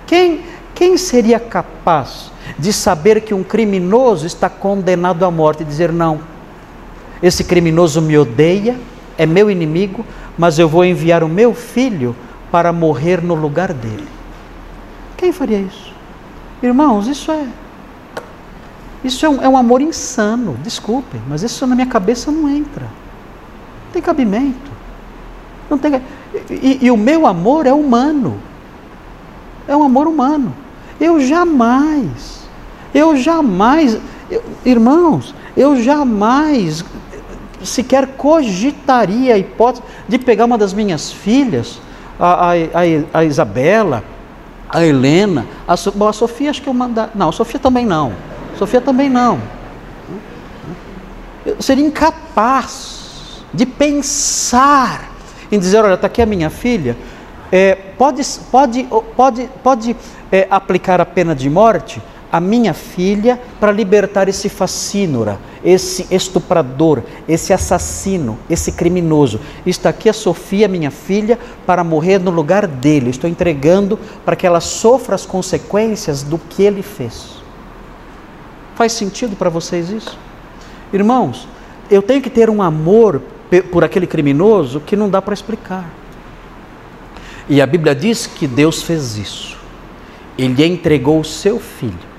[0.07, 0.45] Quem,
[0.75, 6.21] quem seria capaz de saber que um criminoso está condenado à morte e dizer: não,
[7.23, 8.79] esse criminoso me odeia,
[9.17, 10.05] é meu inimigo,
[10.37, 12.15] mas eu vou enviar o meu filho
[12.51, 14.09] para morrer no lugar dele.
[15.17, 15.93] Quem faria isso?
[16.63, 17.47] Irmãos, isso é.
[19.03, 22.87] Isso é um, é um amor insano, desculpem, mas isso na minha cabeça não entra.
[23.91, 24.71] Não tem cabimento.
[25.69, 26.01] Não tem,
[26.49, 28.41] e, e o meu amor é humano.
[29.67, 30.55] É um amor humano.
[31.01, 32.49] Eu jamais,
[32.95, 33.99] eu jamais,
[34.31, 36.85] eu, irmãos, eu jamais
[37.65, 41.81] sequer cogitaria a hipótese de pegar uma das minhas filhas,
[42.19, 44.05] a, a, a, a Isabela,
[44.69, 47.11] a Helena, a, bom, a Sofia acho que eu mandar.
[47.13, 48.13] Não, a Sofia também não.
[48.57, 49.41] Sofia também não.
[51.45, 53.00] Eu seria incapaz
[53.53, 55.11] de pensar
[55.51, 56.97] em dizer, olha, está aqui a minha filha,
[57.51, 59.97] é, pode, pode, pode, pode
[60.31, 62.01] é, aplicar a pena de morte
[62.33, 69.41] a minha filha para libertar esse facínora, esse estuprador, esse assassino, esse criminoso.
[69.67, 73.11] Está aqui a Sofia, minha filha, para morrer no lugar dele.
[73.11, 77.41] Estou entregando para que ela sofra as consequências do que ele fez.
[78.77, 80.17] Faz sentido para vocês isso?
[80.93, 81.49] Irmãos,
[81.91, 83.21] eu tenho que ter um amor
[83.71, 85.91] por aquele criminoso que não dá para explicar.
[87.49, 89.59] E a Bíblia diz que Deus fez isso.
[90.39, 92.11] Ele entregou o seu filho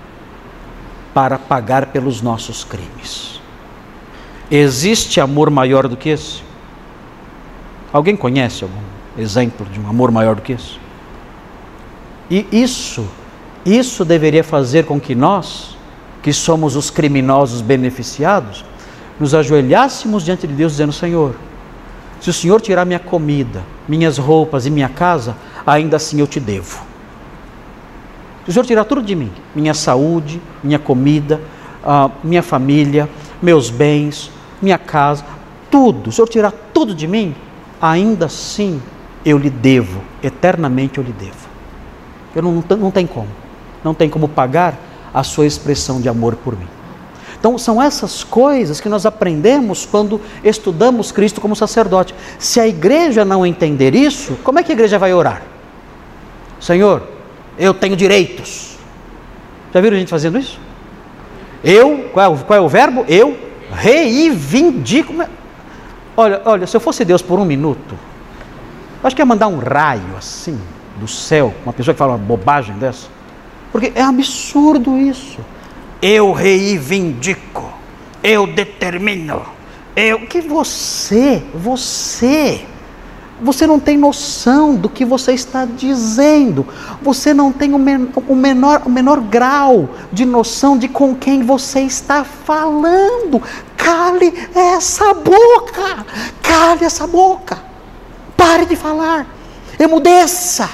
[1.14, 3.40] para pagar pelos nossos crimes.
[4.50, 6.44] Existe amor maior do que esse?
[7.94, 8.82] Alguém conhece algum
[9.18, 10.80] exemplo de um amor maior do que esse?
[12.30, 13.08] E isso,
[13.66, 15.78] isso deveria fazer com que nós,
[16.22, 18.64] que somos os criminosos beneficiados,
[19.20, 21.36] nos ajoelhássemos diante de Deus dizendo: Senhor,
[22.20, 25.36] se o Senhor tirar minha comida, minhas roupas e minha casa,
[25.66, 26.80] ainda assim eu te devo.
[28.46, 31.40] Se o Senhor tirar tudo de mim, minha saúde, minha comida,
[32.24, 33.10] minha família,
[33.42, 34.32] meus bens,
[34.62, 35.24] minha casa,
[35.70, 37.36] tudo, se o Senhor tirar tudo de mim,
[37.82, 38.82] ainda assim
[39.24, 41.50] eu lhe devo, eternamente eu lhe devo.
[42.36, 43.28] Eu não, não tem como,
[43.84, 44.78] não tem como pagar
[45.14, 46.68] a sua expressão de amor por mim.
[47.42, 52.14] Então, são essas coisas que nós aprendemos quando estudamos Cristo como sacerdote.
[52.38, 55.42] Se a igreja não entender isso, como é que a igreja vai orar?
[56.60, 57.02] Senhor,
[57.58, 58.78] eu tenho direitos.
[59.74, 60.60] Já viram a gente fazendo isso?
[61.64, 63.06] Eu, qual é o, qual é o verbo?
[63.08, 63.36] Eu
[63.72, 65.12] reivindico.
[66.16, 67.98] Olha, olha, se eu fosse Deus por um minuto,
[69.04, 70.60] acho que ia mandar um raio assim
[70.98, 73.08] do céu, uma pessoa que fala uma bobagem dessa.
[73.72, 75.40] Porque é absurdo isso
[76.02, 77.72] eu reivindico,
[78.24, 79.44] eu determino,
[79.96, 82.66] eu que você, você,
[83.40, 86.66] você não tem noção do que você está dizendo,
[87.02, 91.44] você não tem o, men o, menor, o menor grau de noção de com quem
[91.44, 93.42] você está falando.
[93.78, 96.06] Cale essa boca,
[96.42, 97.60] cale essa boca,
[98.36, 99.28] pare de falar,
[99.80, 100.70] emudeça.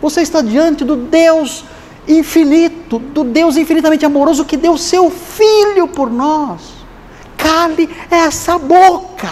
[0.00, 1.64] Você está diante do Deus
[2.06, 6.72] infinito, do Deus infinitamente amoroso que deu seu filho por nós.
[7.36, 9.30] Cale essa boca.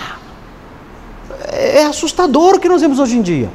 [1.51, 3.51] É assustador o que nós vemos hoje em dia.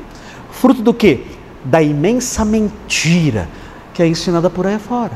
[0.51, 1.25] Fruto do que?
[1.63, 3.47] Da imensa mentira
[3.93, 5.13] que é ensinada por aí fora.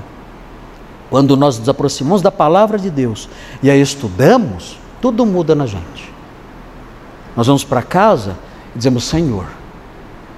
[1.10, 3.30] Quando nós nos aproximamos da palavra de Deus
[3.64, 6.12] e a estudamos, tudo muda na gente.
[7.36, 8.38] Nós vamos para casa
[8.76, 9.46] e dizemos: Senhor,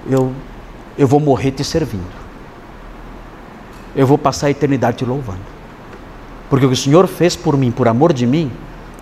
[0.09, 0.31] eu,
[0.97, 2.18] eu vou morrer te servindo
[3.95, 5.39] eu vou passar a eternidade te louvando.
[6.49, 8.51] Porque o que o Senhor fez por mim, por amor de mim,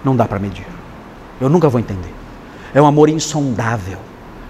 [0.04, 0.66] não dá para medir.
[1.40, 2.14] Eu nunca vou entender.
[2.74, 3.98] É um amor insondável,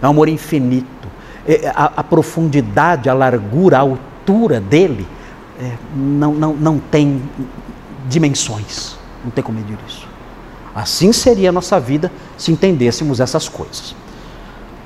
[0.01, 1.07] é um amor infinito.
[1.47, 5.07] É, a, a profundidade, a largura, a altura dele
[5.59, 7.21] é, não, não, não tem
[8.07, 8.97] dimensões.
[9.23, 10.07] Não tem como medir isso.
[10.73, 13.95] Assim seria a nossa vida se entendêssemos essas coisas.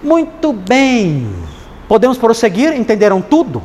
[0.02, 1.30] Muito bem.
[1.88, 2.74] Podemos prosseguir?
[2.74, 3.62] Entenderam tudo?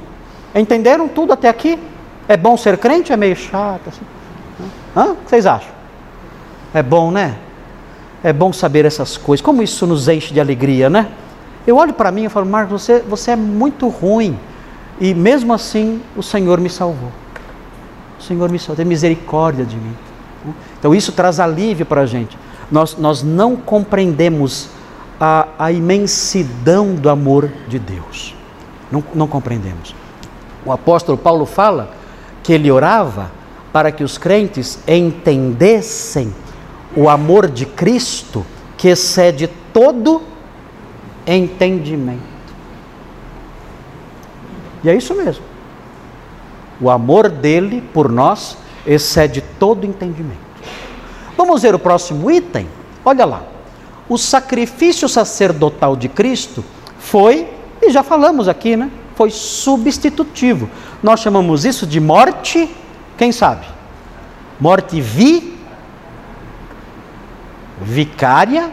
[0.57, 1.78] Entenderam tudo até aqui?
[2.26, 3.12] É bom ser crente?
[3.12, 3.88] É meio chato.
[3.88, 4.02] Assim.
[4.96, 5.12] Hã?
[5.12, 5.70] O que vocês acham?
[6.72, 7.36] É bom, né?
[8.24, 9.44] É bom saber essas coisas.
[9.44, 11.09] Como isso nos enche de alegria, né?
[11.66, 14.38] Eu olho para mim e falo, Marcos, você, você é muito ruim.
[15.00, 17.12] E mesmo assim, o Senhor me salvou.
[18.18, 19.94] O Senhor me salvou, tem misericórdia de mim.
[20.78, 22.38] Então isso traz alívio para a gente.
[22.70, 24.70] Nós, nós não compreendemos
[25.20, 28.34] a, a imensidão do amor de Deus.
[28.90, 29.94] Não, não compreendemos.
[30.66, 31.92] O apóstolo Paulo fala
[32.42, 33.30] que ele orava
[33.72, 36.34] para que os crentes entendessem
[36.96, 38.44] o amor de Cristo
[38.76, 40.22] que excede todo
[41.26, 42.20] entendimento.
[44.82, 45.44] E é isso mesmo.
[46.80, 50.38] O amor dele por nós excede todo entendimento.
[51.36, 52.68] Vamos ver o próximo item?
[53.04, 53.42] Olha lá.
[54.08, 56.64] O sacrifício sacerdotal de Cristo
[56.98, 57.48] foi,
[57.82, 58.90] e já falamos aqui, né?
[59.16, 60.68] Foi substitutivo.
[61.02, 62.70] Nós chamamos isso de morte,
[63.16, 63.66] quem sabe?
[64.60, 65.58] Morte vi,
[67.80, 68.70] vicária,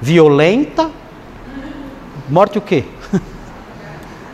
[0.00, 0.90] violenta.
[2.28, 2.84] Morte o quê?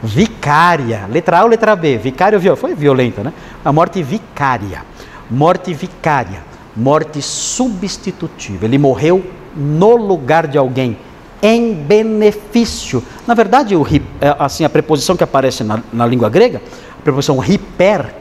[0.02, 1.06] vicária.
[1.08, 1.96] Letra A ou letra B?
[1.96, 3.32] Vicária ou Foi violenta, né?
[3.64, 4.82] A morte vicária.
[5.30, 6.42] Morte vicária.
[6.76, 8.64] Morte substitutiva.
[8.64, 10.98] Ele morreu no lugar de alguém,
[11.45, 13.05] em benefício.
[13.26, 16.62] Na verdade, o, é, assim, a preposição que aparece na, na língua grega,
[16.99, 18.14] a preposição hiper,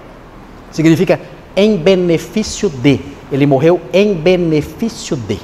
[0.69, 1.17] significa
[1.55, 2.99] em benefício de.
[3.31, 5.39] Ele morreu em benefício de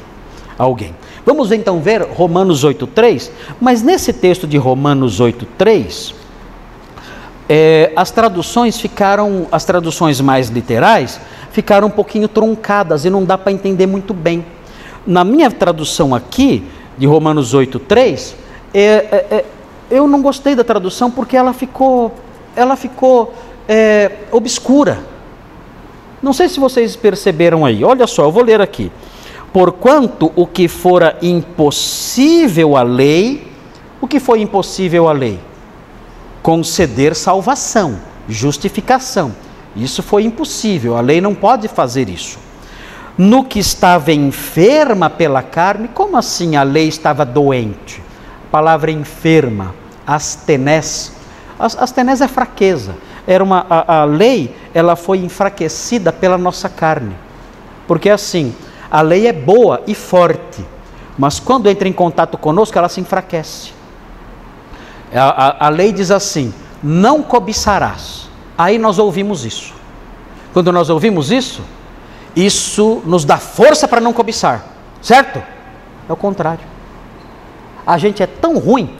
[0.58, 0.94] alguém.
[1.26, 6.14] Vamos então ver Romanos 8,3, mas nesse texto de Romanos 8,3,
[7.48, 11.20] é, as traduções ficaram, as traduções mais literais,
[11.52, 14.46] ficaram um pouquinho truncadas e não dá para entender muito bem.
[15.08, 16.68] Na minha tradução aqui,
[17.00, 18.36] de Romanos 8,3,
[18.74, 19.46] é, é, é,
[19.90, 22.14] eu não gostei da tradução porque ela ficou,
[22.54, 23.34] ela ficou
[23.68, 25.00] é, obscura.
[26.22, 28.92] Não sei se vocês perceberam aí, olha só, eu vou ler aqui.
[29.54, 33.48] Porquanto o que fora impossível à lei,
[34.02, 35.40] o que foi impossível à lei?
[36.44, 37.98] Conceder salvação,
[38.28, 39.34] justificação.
[39.74, 42.38] Isso foi impossível, a lei não pode fazer isso.
[43.20, 48.02] No que estava enferma pela carne, como assim a lei estava doente?
[48.48, 49.76] A palavra enferma,
[50.08, 51.12] astenés.
[51.60, 52.96] Astenés é fraqueza.
[53.28, 57.14] Era uma, a, a lei, ela foi enfraquecida pela nossa carne.
[57.86, 58.56] Porque assim,
[58.90, 60.66] a lei é boa e forte,
[61.18, 63.74] mas quando entra em contato conosco, ela se enfraquece.
[65.14, 68.30] A, a, a lei diz assim: não cobiçarás.
[68.58, 69.74] Aí nós ouvimos isso.
[70.54, 71.62] Quando nós ouvimos isso,
[72.46, 74.64] isso nos dá força para não cobiçar,
[75.02, 75.42] certo?
[76.08, 76.66] É o contrário.
[77.86, 78.96] A gente é tão ruim,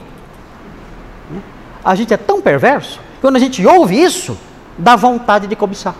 [1.30, 1.40] né?
[1.84, 4.36] a gente é tão perverso, quando a gente ouve isso,
[4.76, 5.94] dá vontade de cobiçar.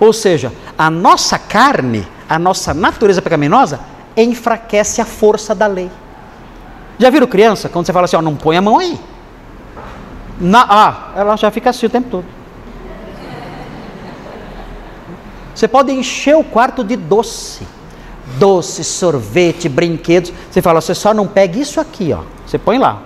[0.00, 3.78] Ou seja, a nossa carne, a nossa natureza pecaminosa,
[4.16, 5.90] enfraquece a força da lei.
[6.98, 7.68] Já viram criança?
[7.68, 8.98] Quando você fala assim, ó, não põe a mão aí.
[10.40, 12.41] Na, ah, ela já fica assim o tempo todo.
[15.62, 17.64] Você pode encher o quarto de doce.
[18.36, 20.32] Doce, sorvete, brinquedos.
[20.50, 22.24] Você fala, você só não pega isso aqui, ó.
[22.44, 23.00] Você põe lá.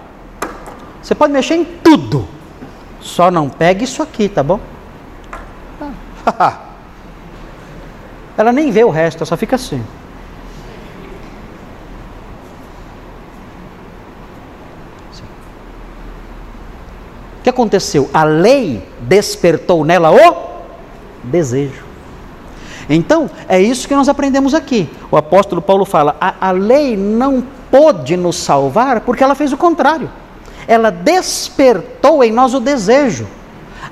[1.02, 2.26] Você pode mexer em tudo.
[2.98, 4.58] Só não pega isso aqui, tá bom?
[8.38, 9.84] Ela nem vê o resto, ela só fica assim.
[17.42, 18.10] que aconteceu?
[18.12, 20.64] A lei despertou nela o
[21.22, 21.85] desejo.
[22.88, 24.88] Então, é isso que nós aprendemos aqui.
[25.10, 29.56] O apóstolo Paulo fala: a, a lei não pôde nos salvar porque ela fez o
[29.56, 30.10] contrário.
[30.68, 33.26] Ela despertou em nós o desejo.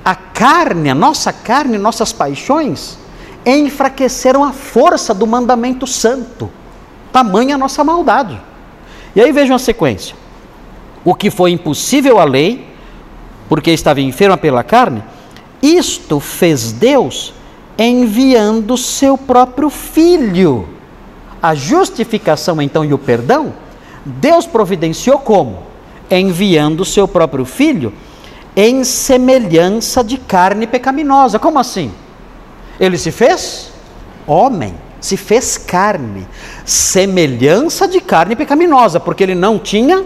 [0.04, 2.98] A carne, a nossa carne, nossas paixões,
[3.44, 6.50] enfraqueceram a força do mandamento santo.
[7.12, 8.40] Tamanha a nossa maldade.
[9.14, 10.16] E aí vejam a sequência.
[11.04, 12.66] O que foi impossível à lei,
[13.48, 15.02] porque estava enferma pela carne,
[15.62, 17.32] isto fez Deus
[17.78, 20.68] enviando seu próprio filho.
[21.42, 23.52] A justificação então e o perdão,
[24.04, 25.62] Deus providenciou como?
[26.10, 27.92] Enviando seu próprio filho
[28.56, 31.38] em semelhança de carne pecaminosa.
[31.38, 31.92] Como assim?
[32.78, 33.72] Ele se fez
[34.26, 36.26] homem, se fez carne,
[36.64, 40.04] semelhança de carne pecaminosa, porque ele não tinha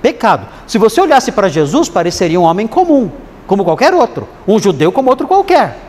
[0.00, 0.46] pecado.
[0.66, 3.10] Se você olhasse para Jesus, pareceria um homem comum,
[3.46, 5.83] como qualquer outro, um judeu como outro qualquer.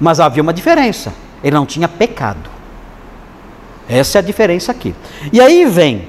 [0.00, 2.50] Mas havia uma diferença: ele não tinha pecado.
[3.88, 4.94] Essa é a diferença aqui.
[5.32, 6.08] E aí vem,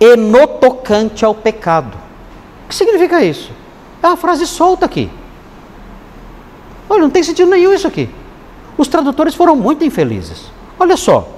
[0.00, 1.96] e no tocante ao pecado.
[2.64, 3.50] O que significa isso?
[4.02, 5.10] É uma frase solta aqui.
[6.88, 8.08] Olha, não tem sentido nenhum isso aqui.
[8.76, 10.50] Os tradutores foram muito infelizes.
[10.78, 11.28] Olha só.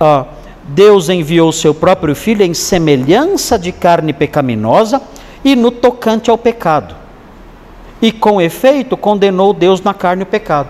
[0.00, 0.26] Uh,
[0.64, 5.00] Deus enviou seu próprio filho em semelhança de carne pecaminosa
[5.44, 6.94] e no tocante ao pecado.
[8.00, 10.68] E com efeito condenou Deus na carne o pecado.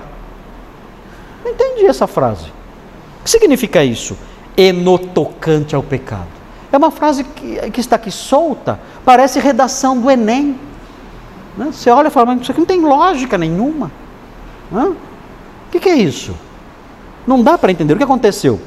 [1.45, 2.47] Não entendi essa frase.
[3.21, 4.17] O que significa isso?
[4.57, 6.29] E no tocante ao pecado.
[6.73, 10.59] É uma frase que, que está aqui solta, parece redação do Enem.
[11.57, 11.71] Né?
[11.73, 13.91] Você olha e fala, mas isso aqui não tem lógica nenhuma.
[14.73, 14.95] O
[15.71, 16.35] que, que é isso?
[17.27, 17.95] Não dá para entender.
[17.95, 18.61] O que aconteceu?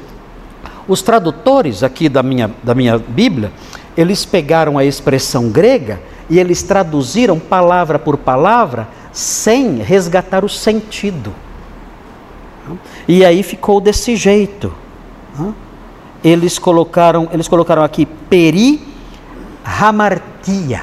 [0.86, 3.50] Os tradutores aqui da minha, da minha Bíblia,
[3.96, 11.32] eles pegaram a expressão grega e eles traduziram palavra por palavra sem resgatar o sentido.
[13.06, 14.72] E aí ficou desse jeito.
[16.22, 18.80] Eles colocaram, eles colocaram aqui peri
[19.64, 20.82] hamartia.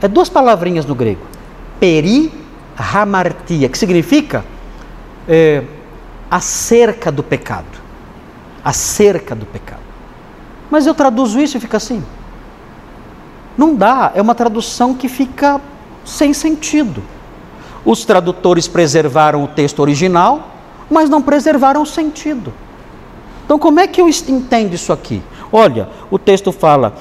[0.00, 1.20] É duas palavrinhas no grego.
[1.78, 2.32] Peri
[2.76, 4.44] hamartia, que significa
[5.28, 5.62] é,
[6.30, 7.86] acerca do pecado
[8.66, 9.78] acerca do pecado.
[10.68, 12.02] Mas eu traduzo isso e fica assim.
[13.56, 15.60] Não dá, é uma tradução que fica
[16.04, 17.02] sem sentido.
[17.84, 20.50] Os tradutores preservaram o texto original,
[20.90, 22.52] mas não preservaram o sentido.
[23.44, 25.22] Então, como é que eu entendo isso aqui?
[25.52, 26.94] Olha, o texto fala: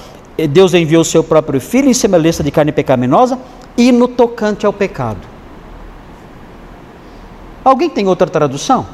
[0.50, 3.40] Deus enviou o seu próprio filho em semelhança de carne pecaminosa
[3.78, 5.20] e no tocante ao pecado.
[7.64, 8.86] Alguém tem outra tradução?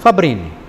[0.00, 0.61] Fabrini.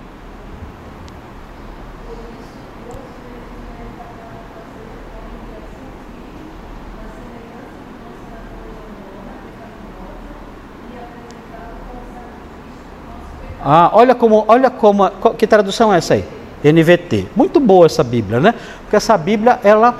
[13.64, 15.08] Ah, olha como, olha como,
[15.38, 16.24] que tradução é essa aí?
[16.62, 17.28] NVT.
[17.34, 18.54] Muito boa essa Bíblia, né?
[18.82, 19.98] Porque essa Bíblia, ela,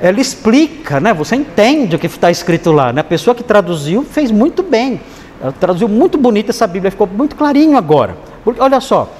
[0.00, 1.12] ela explica, né?
[1.12, 3.00] Você entende o que está escrito lá, né?
[3.00, 5.00] A pessoa que traduziu fez muito bem.
[5.40, 8.16] Ela traduziu muito bonita essa Bíblia, ficou muito clarinho agora.
[8.44, 9.10] Porque, olha só,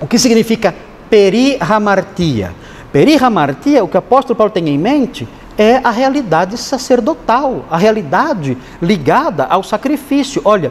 [0.00, 0.72] o que significa
[1.10, 2.52] perihamartia?
[2.92, 5.26] Perihamartia, o que o apóstolo Paulo tem em mente,
[5.56, 10.40] é a realidade sacerdotal, a realidade ligada ao sacrifício.
[10.44, 10.70] Olha,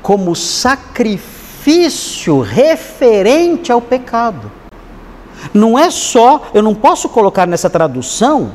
[0.00, 1.37] como sacrifício
[1.68, 4.50] sacrifício referente ao pecado.
[5.52, 8.52] Não é só, eu não posso colocar nessa tradução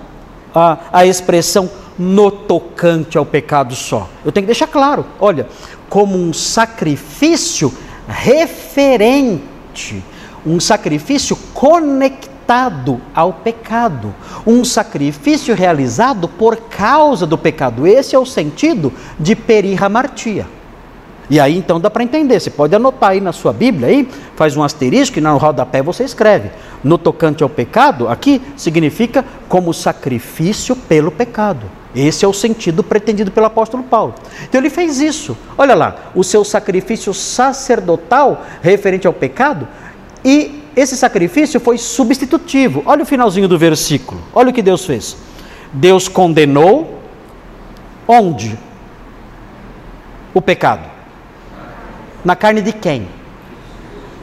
[0.53, 4.09] a, a expressão no tocante ao pecado só.
[4.26, 5.47] Eu tenho que deixar claro, olha,
[5.89, 7.72] como um sacrifício
[8.07, 10.03] referente,
[10.43, 14.14] um sacrifício conectado ao pecado,
[14.45, 17.86] um sacrifício realizado por causa do pecado.
[17.86, 20.47] Esse é o sentido de perihamartia.
[21.34, 22.40] E aí então dá para entender.
[22.40, 26.04] Você pode anotar aí na sua Bíblia aí, faz um asterisco e no rodapé você
[26.04, 26.52] escreve.
[26.84, 31.66] No tocante ao pecado, aqui significa como sacrifício pelo pecado.
[31.96, 34.14] Esse é o sentido pretendido pelo apóstolo Paulo.
[34.44, 35.36] Então ele fez isso.
[35.58, 39.68] Olha lá, o seu sacrifício sacerdotal referente ao pecado
[40.24, 42.84] e esse sacrifício foi substitutivo.
[42.86, 44.22] Olha o finalzinho do versículo.
[44.36, 45.18] Olha o que Deus fez.
[45.74, 47.00] Deus condenou
[48.08, 48.56] onde?
[50.32, 50.93] O pecado
[52.24, 53.08] na carne de quem?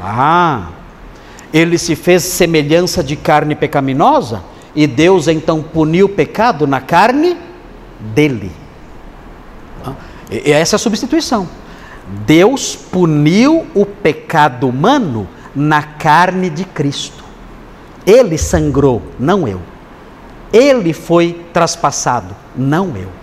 [0.03, 0.69] Ah,
[1.53, 4.43] ele se fez semelhança de carne pecaminosa
[4.75, 7.37] e Deus então puniu o pecado na carne
[7.99, 8.51] dele.
[9.85, 9.95] Ah,
[10.31, 11.49] essa é a substituição.
[12.27, 17.25] Deus puniu o pecado humano na carne de Cristo.
[18.07, 19.61] Ele sangrou, não eu.
[20.53, 23.20] Ele foi traspassado, não eu.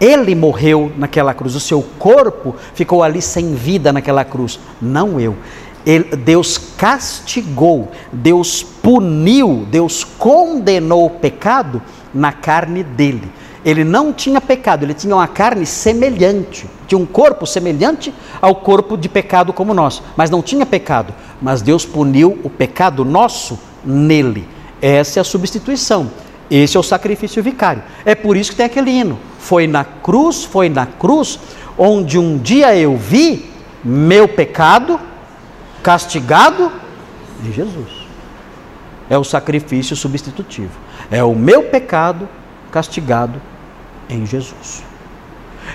[0.00, 5.36] Ele morreu naquela cruz, o seu corpo ficou ali sem vida naquela cruz, não eu.
[5.84, 11.82] Ele, Deus castigou, Deus puniu, Deus condenou o pecado
[12.14, 13.30] na carne dele.
[13.64, 18.96] Ele não tinha pecado, ele tinha uma carne semelhante, tinha um corpo semelhante ao corpo
[18.96, 21.14] de pecado como nós, mas não tinha pecado.
[21.42, 24.48] Mas Deus puniu o pecado nosso nele.
[24.80, 26.10] Essa é a substituição.
[26.50, 27.82] Esse é o sacrifício vicário.
[28.04, 29.18] É por isso que tem aquele hino.
[29.38, 31.38] Foi na cruz, foi na cruz,
[31.78, 33.50] onde um dia eu vi
[33.84, 34.98] meu pecado
[35.82, 36.72] castigado
[37.44, 38.00] em Jesus.
[39.08, 40.72] É o sacrifício substitutivo.
[41.10, 42.28] É o meu pecado
[42.70, 43.40] castigado
[44.08, 44.82] em Jesus.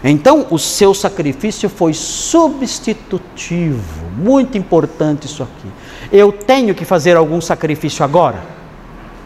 [0.04, 4.06] Então, o seu sacrifício foi substitutivo.
[4.18, 5.70] Muito importante isso aqui.
[6.12, 8.44] Eu tenho que fazer algum sacrifício agora?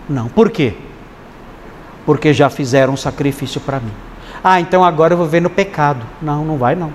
[0.08, 0.28] Não.
[0.28, 0.76] Por quê?
[2.06, 3.92] Porque já fizeram um sacrifício para mim.
[4.44, 6.06] Ah, então agora eu vou ver no pecado.
[6.22, 6.92] Não, não vai não.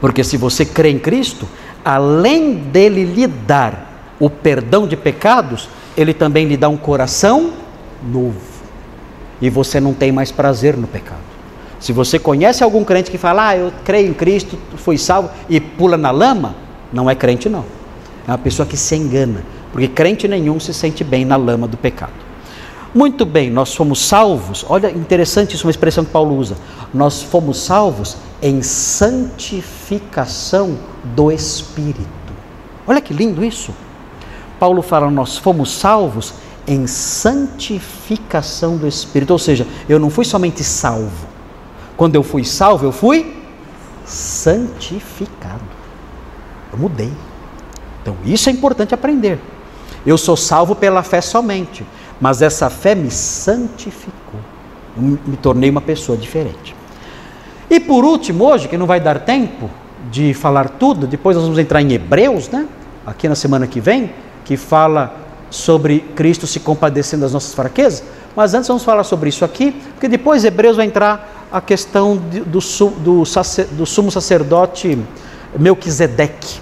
[0.00, 1.46] Porque se você crê em Cristo,
[1.84, 7.52] além dele lhe dar o perdão de pecados, ele também lhe dá um coração
[8.02, 8.40] novo.
[9.40, 11.20] E você não tem mais prazer no pecado.
[11.78, 15.60] Se você conhece algum crente que fala, ah, eu creio em Cristo, fui salvo e
[15.60, 16.54] pula na lama,
[16.92, 17.64] não é crente, não.
[18.26, 21.76] É uma pessoa que se engana, porque crente nenhum se sente bem na lama do
[21.76, 22.12] pecado.
[22.94, 26.58] Muito bem, nós fomos salvos, olha interessante isso, uma expressão que Paulo usa.
[26.92, 32.04] Nós fomos salvos em santificação do Espírito.
[32.86, 33.72] Olha que lindo isso.
[34.58, 36.34] Paulo fala, nós fomos salvos
[36.66, 41.26] em santificação do Espírito, ou seja, eu não fui somente salvo.
[41.96, 43.42] Quando eu fui salvo, eu fui
[44.04, 45.64] santificado.
[46.72, 47.10] Eu mudei.
[48.02, 49.40] Então, isso é importante aprender.
[50.04, 51.86] Eu sou salvo pela fé somente,
[52.22, 54.38] mas essa fé me santificou.
[54.96, 56.72] Eu me tornei uma pessoa diferente.
[57.68, 59.68] E por último, hoje, que não vai dar tempo
[60.08, 62.68] de falar tudo, depois nós vamos entrar em Hebreus, né?
[63.04, 64.12] Aqui na semana que vem,
[64.44, 65.16] que fala
[65.50, 68.04] sobre Cristo se compadecendo das nossas fraquezas.
[68.36, 72.60] Mas antes vamos falar sobre isso aqui, porque depois Hebreus vai entrar a questão do,
[72.60, 73.24] do,
[73.72, 74.96] do sumo sacerdote
[75.58, 76.60] Melquisedeque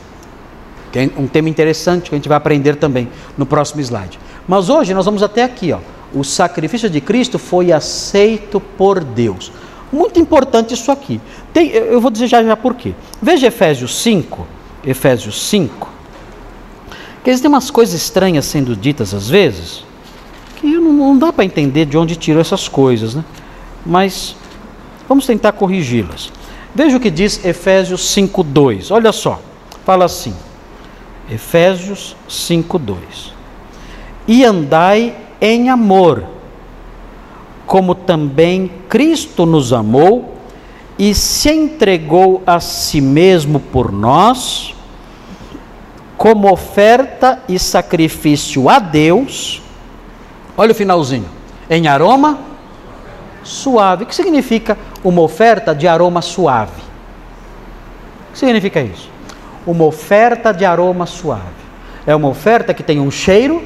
[0.91, 3.09] que é um tema interessante que a gente vai aprender também
[3.39, 4.19] no próximo slide.
[4.47, 5.79] Mas hoje nós vamos até aqui, ó.
[6.13, 9.53] O sacrifício de Cristo foi aceito por Deus.
[9.93, 11.21] Muito importante isso aqui.
[11.53, 12.95] Tem, eu vou dizer já, já por quê.
[13.21, 14.47] Veja Efésios 5,
[14.85, 15.89] Efésios 5,
[17.23, 19.85] que existem umas coisas estranhas sendo ditas às vezes,
[20.57, 23.25] que não, não dá para entender de onde tiram essas coisas, né?
[23.85, 24.37] Mas
[25.09, 26.31] vamos tentar corrigi-las.
[26.75, 28.91] Veja o que diz Efésios 5:2.
[28.91, 29.41] Olha só.
[29.85, 30.35] Fala assim:
[31.31, 33.33] Efésios 5:2.
[34.27, 36.25] E andai em amor,
[37.67, 40.37] como também Cristo nos amou
[40.99, 44.75] e se entregou a si mesmo por nós,
[46.17, 49.63] como oferta e sacrifício a Deus.
[50.57, 51.29] Olha o finalzinho.
[51.69, 52.39] Em aroma
[53.43, 54.05] suave.
[54.05, 56.83] O que significa uma oferta de aroma suave?
[58.29, 59.11] O que significa isso?
[59.67, 61.43] uma oferta de aroma suave.
[62.07, 63.63] É uma oferta que tem um cheiro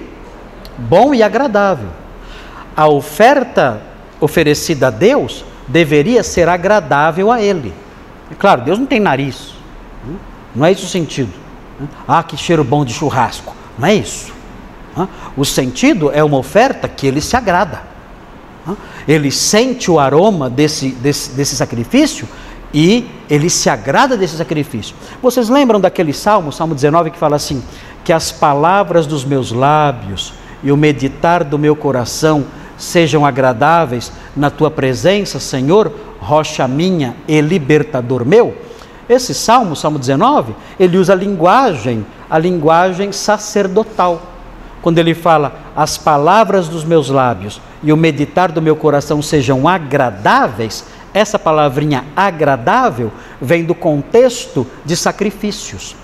[0.78, 1.88] bom e agradável.
[2.76, 3.80] A oferta
[4.20, 7.72] oferecida a Deus deveria ser agradável a Ele.
[8.30, 9.54] É claro, Deus não tem nariz.
[10.06, 10.16] Né?
[10.54, 11.32] Não é esse o sentido.
[11.78, 11.88] Né?
[12.06, 13.54] Ah, que cheiro bom de churrasco.
[13.78, 14.32] Não é isso.
[15.36, 17.82] O sentido é uma oferta que Ele se agrada.
[19.06, 22.26] Ele sente o aroma desse, desse, desse sacrifício
[22.72, 24.96] e ele se agrada desse sacrifício.
[25.22, 27.62] Vocês lembram daquele salmo, Salmo 19, que fala assim:
[28.02, 30.32] Que as palavras dos meus lábios
[30.64, 32.46] e o meditar do meu coração
[32.76, 38.56] sejam agradáveis na tua presença, Senhor, rocha minha e libertador meu?
[39.08, 44.22] Esse salmo, Salmo 19, ele usa a linguagem, a linguagem sacerdotal.
[44.80, 49.68] Quando ele fala, as palavras dos meus lábios e o meditar do meu coração sejam
[49.68, 55.94] agradáveis, essa palavrinha agradável vem do contexto de sacrifícios.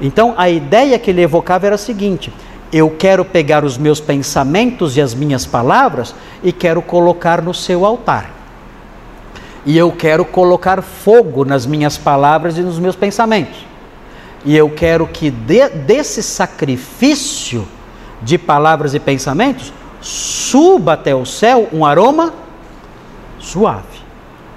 [0.00, 2.32] Então a ideia que ele evocava era a seguinte:
[2.76, 7.84] eu quero pegar os meus pensamentos e as minhas palavras e quero colocar no seu
[7.84, 8.30] altar.
[9.64, 13.66] E eu quero colocar fogo nas minhas palavras e nos meus pensamentos.
[14.44, 17.66] E eu quero que de, desse sacrifício
[18.22, 22.32] de palavras e pensamentos suba até o céu um aroma
[23.40, 24.00] suave.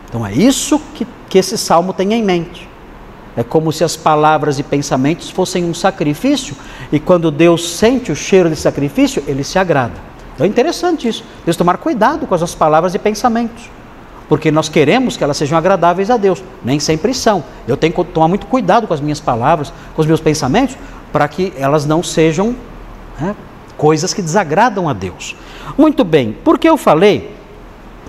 [0.07, 2.68] Então é isso que, que esse salmo tem em mente.
[3.39, 6.53] É como se as palavras e pensamentos fossem um sacrifício,
[6.91, 9.93] e quando Deus sente o cheiro de sacrifício, ele se agrada.
[10.35, 11.23] Então é interessante isso.
[11.45, 13.71] Deus tomar cuidado com as nossas palavras e pensamentos,
[14.27, 17.41] porque nós queremos que elas sejam agradáveis a Deus, nem sempre são.
[17.65, 20.75] Eu tenho que tomar muito cuidado com as minhas palavras, com os meus pensamentos,
[21.09, 22.53] para que elas não sejam
[23.17, 23.33] né,
[23.77, 25.33] coisas que desagradam a Deus.
[25.77, 27.33] Muito bem, porque eu falei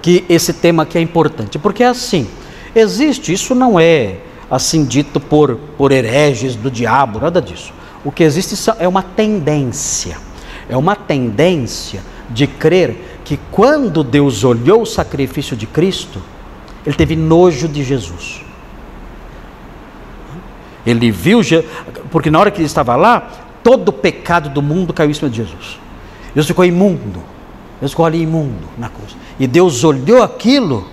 [0.03, 2.27] que esse tema aqui é importante, porque é assim,
[2.75, 4.17] existe, isso não é
[4.51, 7.73] assim dito por, por hereges do diabo, nada disso.
[8.05, 10.17] O que existe é uma tendência,
[10.69, 16.21] é uma tendência de crer que quando Deus olhou o sacrifício de Cristo,
[16.85, 18.43] ele teve nojo de Jesus.
[20.85, 21.41] Ele viu,
[22.11, 23.31] porque na hora que ele estava lá,
[23.63, 25.79] todo o pecado do mundo caiu em cima de Jesus.
[26.35, 27.23] Jesus ficou imundo.
[27.75, 29.15] Jesus ficou ali imundo na cruz.
[29.39, 30.89] E Deus olhou aquilo,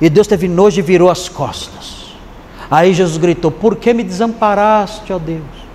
[0.00, 2.05] e Deus teve nojo e virou as costas.
[2.70, 5.66] Aí Jesus gritou: Por que me desamparaste, ó Deus?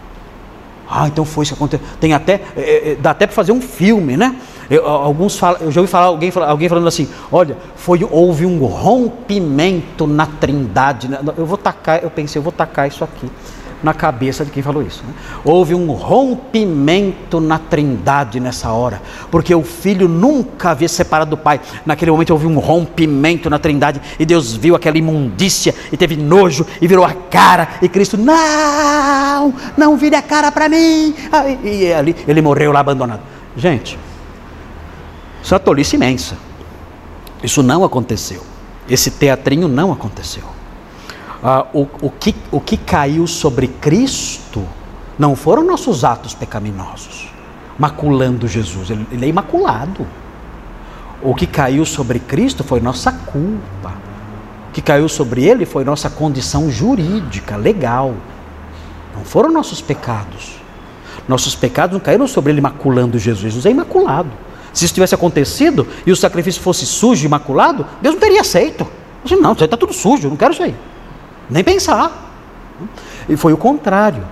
[0.94, 1.88] Ah, então foi isso que aconteceu.
[2.02, 4.36] Tem até, é, é, dá até para fazer um filme, né?
[4.70, 8.66] Eu, alguns falam, eu já ouvi falar alguém, alguém falando assim: olha, foi, houve um
[8.66, 11.08] rompimento na trindade.
[11.08, 11.20] Né?
[11.38, 13.30] Eu vou tacar, eu pensei, eu vou tacar isso aqui.
[13.84, 15.04] Na cabeça de quem falou isso.
[15.06, 15.14] Né?
[15.44, 21.60] Houve um rompimento na trindade nessa hora, porque o filho nunca havia separado do pai.
[21.86, 26.66] Naquele momento houve um rompimento na trindade e Deus viu aquela imundícia e teve nojo
[26.82, 27.68] e virou a cara.
[27.82, 31.14] E Cristo, não, não vire a cara para mim.
[31.64, 33.22] E ali ele morreu lá abandonado.
[33.56, 33.98] Gente,
[35.44, 36.38] isso é uma tolice imensa.
[37.44, 38.44] Isso não aconteceu.
[38.90, 40.61] Esse teatrinho não aconteceu
[41.44, 44.64] ah, o, o, que, o que caiu sobre Cristo
[45.18, 47.30] não foram nossos atos pecaminosos,
[47.78, 50.06] maculando Jesus, ele, ele é imaculado.
[51.22, 53.94] O que caiu sobre Cristo foi nossa culpa.
[54.70, 58.16] O que caiu sobre ele foi nossa condição jurídica, legal.
[59.16, 60.60] Não foram nossos pecados.
[61.28, 63.44] Nossos pecados não caíram sobre ele maculando Jesus.
[63.44, 64.32] Jesus é imaculado.
[64.74, 68.88] Se isso tivesse acontecido e o sacrifício fosse sujo imaculado, Deus não teria aceito.
[69.30, 70.76] Não, isso aí está tudo sujo, não quero isso aí.
[71.52, 72.34] Nem pensar.
[73.28, 74.24] E foi o contrário.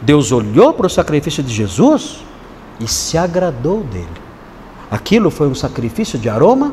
[0.00, 2.24] Deus olhou para o sacrifício de Jesus
[2.78, 4.06] e se agradou dele.
[4.90, 6.72] Aquilo foi um sacrifício de aroma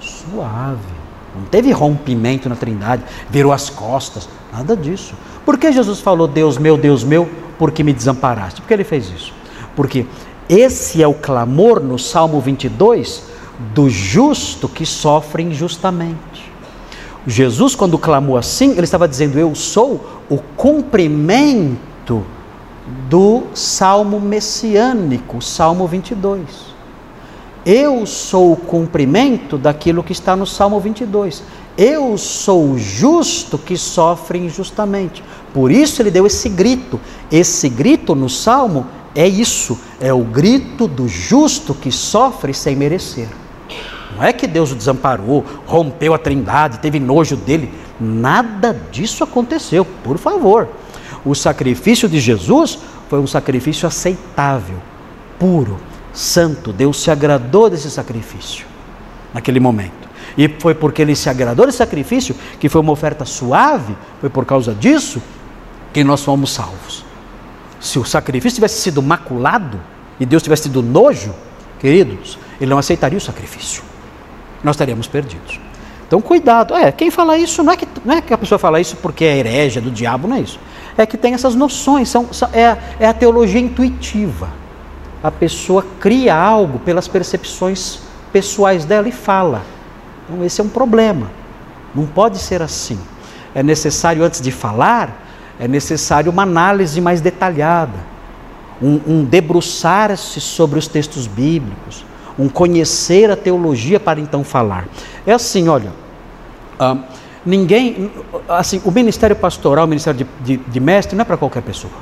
[0.00, 1.00] suave.
[1.34, 5.14] Não teve rompimento na trindade, virou as costas, nada disso.
[5.44, 7.28] Por que Jesus falou, Deus meu, Deus meu,
[7.58, 8.60] porque me desamparaste?
[8.60, 9.32] Por que ele fez isso?
[9.76, 10.06] Porque
[10.48, 13.24] esse é o clamor no Salmo 22
[13.72, 16.49] do justo que sofre injustamente.
[17.26, 22.24] Jesus, quando clamou assim, ele estava dizendo: Eu sou o cumprimento
[23.08, 26.70] do salmo messiânico, Salmo 22.
[27.64, 31.42] Eu sou o cumprimento daquilo que está no Salmo 22.
[31.76, 35.22] Eu sou o justo que sofre injustamente.
[35.52, 36.98] Por isso ele deu esse grito.
[37.30, 43.28] Esse grito no Salmo é isso: é o grito do justo que sofre sem merecer.
[44.20, 47.72] Não é que Deus o desamparou, rompeu a trindade, teve nojo dele.
[47.98, 50.68] Nada disso aconteceu, por favor.
[51.24, 54.76] O sacrifício de Jesus foi um sacrifício aceitável,
[55.38, 55.80] puro,
[56.12, 56.70] santo.
[56.70, 58.66] Deus se agradou desse sacrifício
[59.32, 60.06] naquele momento.
[60.36, 64.44] E foi porque ele se agradou desse sacrifício, que foi uma oferta suave, foi por
[64.44, 65.22] causa disso
[65.94, 67.06] que nós fomos salvos.
[67.80, 69.80] Se o sacrifício tivesse sido maculado
[70.20, 71.34] e Deus tivesse tido nojo,
[71.78, 73.88] queridos, ele não aceitaria o sacrifício
[74.62, 75.60] nós estaríamos perdidos.
[76.06, 76.74] Então, cuidado.
[76.74, 79.24] É, quem fala isso não é que, não é que a pessoa fala isso porque
[79.24, 80.58] é herege do diabo, não é isso.
[80.98, 84.48] É que tem essas noções, são, são é, é a teologia intuitiva.
[85.22, 88.00] A pessoa cria algo pelas percepções
[88.32, 89.62] pessoais dela e fala.
[90.28, 91.30] Então, esse é um problema.
[91.94, 92.98] Não pode ser assim.
[93.54, 95.26] É necessário, antes de falar,
[95.60, 97.98] é necessário uma análise mais detalhada,
[98.82, 102.04] um, um debruçar-se sobre os textos bíblicos,
[102.40, 104.88] um conhecer a teologia para então falar.
[105.26, 105.92] É assim, olha,
[106.78, 106.96] ah,
[107.44, 108.10] ninguém,
[108.48, 111.92] assim, o ministério pastoral, o ministério de, de, de mestre não é para qualquer pessoa.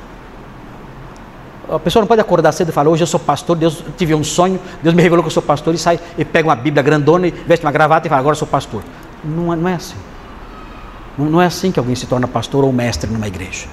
[1.69, 4.23] A pessoa não pode acordar cedo e falar, hoje eu sou pastor, Deus tive um
[4.23, 7.27] sonho, Deus me revelou que eu sou pastor, e sai e pega uma Bíblia grandona
[7.27, 8.81] e veste uma gravata e fala, agora eu sou pastor.
[9.23, 9.97] Não, é, não é assim.
[11.17, 13.67] Não, não é assim que alguém se torna pastor ou mestre numa igreja.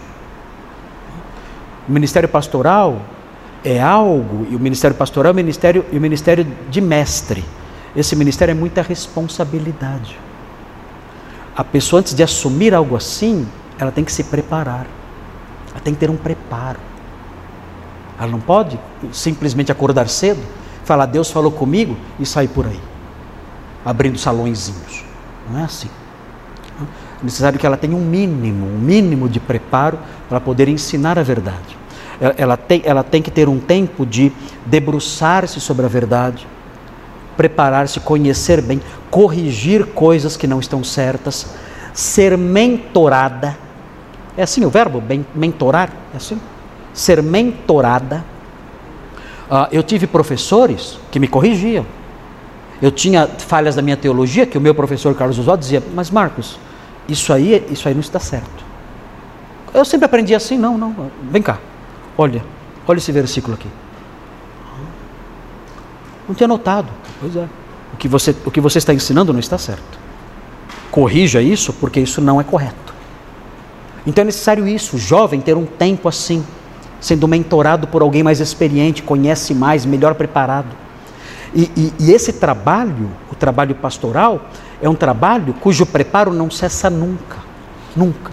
[1.88, 3.00] O ministério pastoral
[3.66, 7.44] é algo, e o ministério pastoral é o ministério, e o ministério de mestre.
[7.96, 10.16] Esse ministério é muita responsabilidade.
[11.56, 13.44] A pessoa, antes de assumir algo assim,
[13.76, 14.86] ela tem que se preparar.
[15.72, 16.78] Ela tem que ter um preparo.
[18.16, 18.78] Ela não pode
[19.10, 20.40] simplesmente acordar cedo,
[20.84, 22.80] falar Deus falou comigo e sair por aí,
[23.84, 25.02] abrindo salõezinhos.
[25.50, 25.90] Não é assim.
[26.80, 29.98] É necessário que ela tenha um mínimo, um mínimo de preparo
[30.28, 31.85] para poder ensinar a verdade
[32.36, 34.32] ela tem, ela tem que ter um tempo de
[34.64, 36.46] debruçar-se sobre a verdade,
[37.36, 41.54] preparar-se, conhecer bem, corrigir coisas que não estão certas,
[41.92, 43.56] ser mentorada.
[44.36, 45.90] É assim o verbo, bem, mentorar?
[46.12, 46.40] É assim?
[46.92, 48.24] Ser mentorada.
[49.50, 51.86] Uh, eu tive professores que me corrigiam.
[52.80, 56.58] Eu tinha falhas da minha teologia que o meu professor Carlos Oswaldo dizia, mas Marcos,
[57.08, 58.64] isso aí, isso aí não está certo.
[59.72, 61.58] Eu sempre aprendi assim, não, não, vem cá,
[62.18, 62.42] Olha,
[62.86, 63.68] olha esse versículo aqui.
[66.28, 66.88] Não tinha notado.
[67.20, 67.46] Pois é.
[67.92, 69.98] O que você, o que você está ensinando não está certo.
[70.90, 72.94] Corrija isso, porque isso não é correto.
[74.06, 76.44] Então é necessário isso, jovem ter um tempo assim,
[77.00, 80.68] sendo mentorado por alguém mais experiente, conhece mais, melhor preparado.
[81.54, 84.48] E, e, e esse trabalho, o trabalho pastoral,
[84.80, 87.38] é um trabalho cujo preparo não cessa nunca.
[87.96, 88.30] Nunca.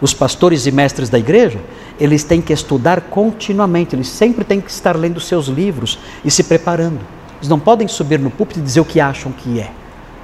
[0.00, 1.60] Os pastores e mestres da igreja,
[1.98, 6.44] eles têm que estudar continuamente, eles sempre têm que estar lendo seus livros e se
[6.44, 7.00] preparando.
[7.38, 9.70] Eles não podem subir no púlpito e dizer o que acham que é.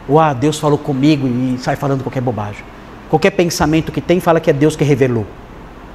[0.08, 2.64] Ou, ah, Deus falou comigo e sai falando qualquer bobagem.
[3.10, 5.26] Qualquer pensamento que tem fala que é Deus que revelou.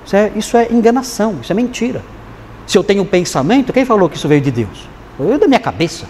[0.05, 2.01] Isso é, isso é enganação, isso é mentira.
[2.67, 4.88] Se eu tenho um pensamento, quem falou que isso veio de Deus?
[5.19, 6.05] Eu da minha cabeça.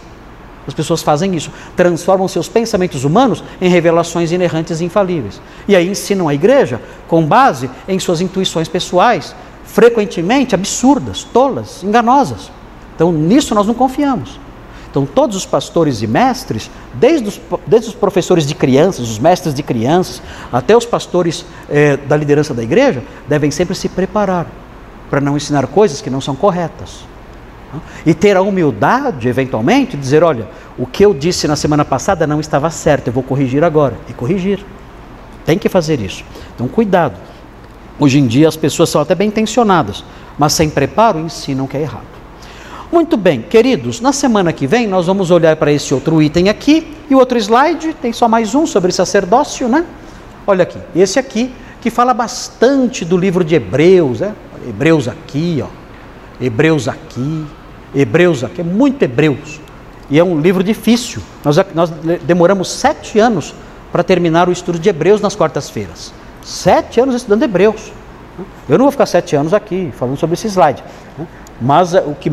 [0.68, 5.41] As pessoas fazem isso, transformam seus pensamentos humanos em revelações inerrantes e infalíveis.
[5.68, 12.51] E aí ensinam a igreja com base em suas intuições pessoais, frequentemente absurdas, tolas, enganosas.
[12.95, 14.39] Então nisso nós não confiamos.
[14.89, 19.53] Então todos os pastores e mestres, desde os, desde os professores de crianças, os mestres
[19.53, 24.45] de crianças, até os pastores eh, da liderança da igreja, devem sempre se preparar
[25.09, 27.05] para não ensinar coisas que não são corretas.
[28.05, 30.47] E ter a humildade, eventualmente, de dizer: olha,
[30.78, 33.95] o que eu disse na semana passada não estava certo, eu vou corrigir agora.
[34.07, 34.64] E corrigir.
[35.45, 36.24] Tem que fazer isso.
[36.55, 37.16] Então, cuidado.
[37.99, 40.03] Hoje em dia as pessoas são até bem intencionadas,
[40.37, 42.13] mas sem preparo ensinam que é errado.
[42.91, 46.95] Muito bem, queridos, na semana que vem nós vamos olhar para esse outro item aqui
[47.09, 49.85] e outro slide, tem só mais um sobre sacerdócio, né?
[50.45, 54.33] Olha aqui, esse aqui que fala bastante do livro de Hebreus, né?
[54.67, 55.67] Hebreus aqui, ó.
[56.39, 57.45] Hebreus aqui,
[57.95, 59.59] Hebreus aqui, é muito Hebreus.
[60.09, 61.21] E é um livro difícil.
[61.43, 61.91] Nós, nós
[62.23, 63.55] demoramos sete anos
[63.91, 66.13] para terminar o estudo de Hebreus nas quartas-feiras.
[66.43, 67.91] Sete anos estudando Hebreus.
[68.67, 70.83] Eu não vou ficar sete anos aqui falando sobre esse slide.
[71.61, 72.31] Mas o que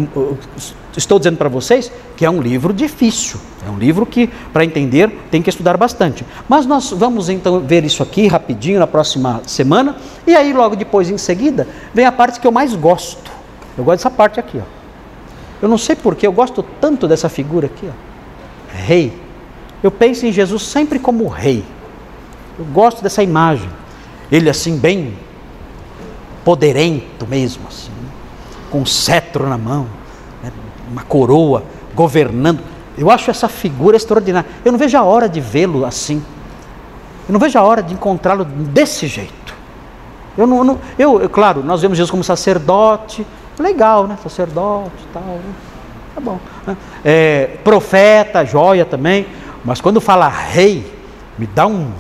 [0.97, 3.39] estou dizendo para vocês que é um livro difícil.
[3.67, 6.25] É um livro que, para entender, tem que estudar bastante.
[6.49, 9.97] Mas nós vamos então ver isso aqui rapidinho na próxima semana.
[10.27, 13.31] E aí, logo depois, em seguida, vem a parte que eu mais gosto.
[13.77, 14.81] Eu gosto dessa parte aqui, ó.
[15.63, 18.77] Eu não sei porquê, eu gosto tanto dessa figura aqui, ó.
[18.77, 19.13] Rei.
[19.83, 21.65] Eu penso em Jesus sempre como rei.
[22.59, 23.69] Eu gosto dessa imagem.
[24.31, 25.17] Ele assim, bem
[26.45, 27.93] poderento mesmo, assim,
[28.71, 29.87] com um cetro na mão,
[30.43, 30.53] né?
[30.91, 31.65] uma coroa,
[31.95, 32.61] governando.
[32.97, 34.49] Eu acho essa figura extraordinária.
[34.65, 36.23] Eu não vejo a hora de vê-lo assim.
[37.29, 39.55] Eu não vejo a hora de encontrá-lo desse jeito.
[40.37, 43.27] Eu não, eu, eu, claro, nós vemos Jesus como sacerdote,
[43.61, 44.17] Legal, né?
[44.23, 45.23] Sacerdote tal.
[45.23, 45.55] Né?
[46.15, 46.41] Tá bom.
[46.67, 46.77] Né?
[47.05, 49.27] É, profeta, joia também.
[49.65, 50.91] Mas quando fala rei,
[51.39, 51.93] me dá um,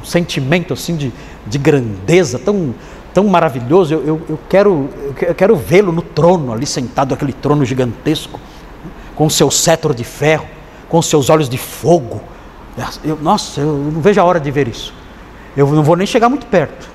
[0.00, 1.12] um sentimento assim de,
[1.46, 2.74] de grandeza tão,
[3.12, 3.94] tão maravilhoso.
[3.94, 4.88] Eu, eu, eu quero,
[5.20, 8.38] eu quero vê-lo no trono, ali sentado, aquele trono gigantesco,
[9.14, 10.46] com seu cetro de ferro,
[10.88, 12.22] com seus olhos de fogo.
[13.04, 14.94] Eu, nossa, eu não vejo a hora de ver isso.
[15.56, 16.88] Eu não vou nem chegar muito perto.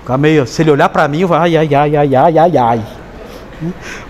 [0.00, 2.56] Ficar meio, se ele olhar para mim, eu vou, ai, ai, ai, ai, ai, ai,
[2.56, 2.84] ai.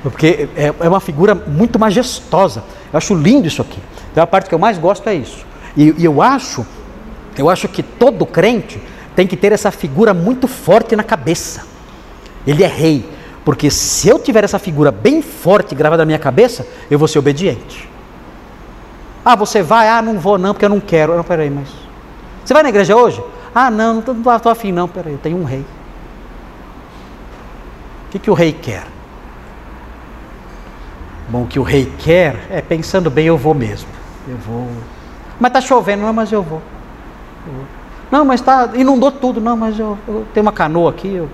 [0.03, 2.62] Porque é, é uma figura muito majestosa.
[2.93, 3.78] Eu acho lindo isso aqui.
[4.11, 5.45] Então a parte que eu mais gosto é isso.
[5.76, 6.66] E, e eu acho,
[7.37, 8.81] eu acho que todo crente
[9.14, 11.66] tem que ter essa figura muito forte na cabeça.
[12.47, 13.09] Ele é rei.
[13.45, 17.18] Porque se eu tiver essa figura bem forte gravada na minha cabeça, eu vou ser
[17.18, 17.89] obediente.
[19.24, 19.89] Ah, você vai?
[19.89, 21.16] Ah, não vou não, porque eu não quero.
[21.16, 21.68] Não, peraí, mas.
[22.45, 23.22] Você vai na igreja hoje?
[23.55, 25.64] Ah, não, não estou afim, não, peraí, eu tenho um rei.
[28.07, 28.85] O que, que o rei quer?
[31.28, 33.89] Bom, o que o rei quer é, pensando bem, eu vou mesmo.
[34.28, 34.68] Eu vou.
[35.39, 36.61] Mas está chovendo, não, mas eu vou.
[38.11, 41.14] Não, mas tá, inundou tudo, não, mas eu, eu tenho uma canoa aqui.
[41.14, 41.28] Eu,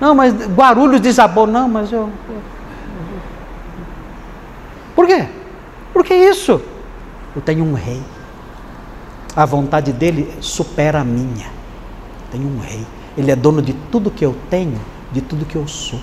[0.00, 2.42] não, mas Guarulhos desabou, não, mas eu, eu.
[4.94, 5.26] Por quê?
[5.92, 6.60] Porque isso.
[7.34, 8.02] Eu tenho um rei.
[9.34, 11.46] A vontade dele supera a minha.
[12.30, 12.86] Tenho um rei.
[13.16, 14.78] Ele é dono de tudo que eu tenho
[15.12, 16.00] de tudo que eu sou.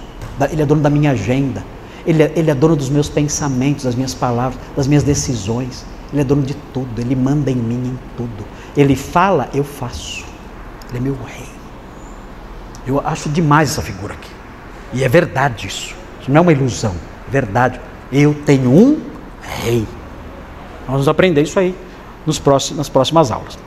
[0.51, 1.63] Ele é dono da minha agenda.
[2.05, 5.85] Ele é, ele é dono dos meus pensamentos, das minhas palavras, das minhas decisões.
[6.11, 6.99] Ele é dono de tudo.
[6.99, 8.45] Ele manda em mim em tudo.
[8.75, 10.25] Ele fala, eu faço.
[10.89, 11.49] Ele é meu rei.
[12.85, 14.31] Eu acho demais essa figura aqui.
[14.93, 15.95] E é verdade isso.
[16.21, 16.95] Isso não é uma ilusão.
[17.27, 17.79] É verdade.
[18.11, 19.01] Eu tenho um
[19.41, 19.87] rei.
[20.81, 21.75] Nós vamos aprender isso aí
[22.25, 23.57] nos próximos, nas próximas aulas.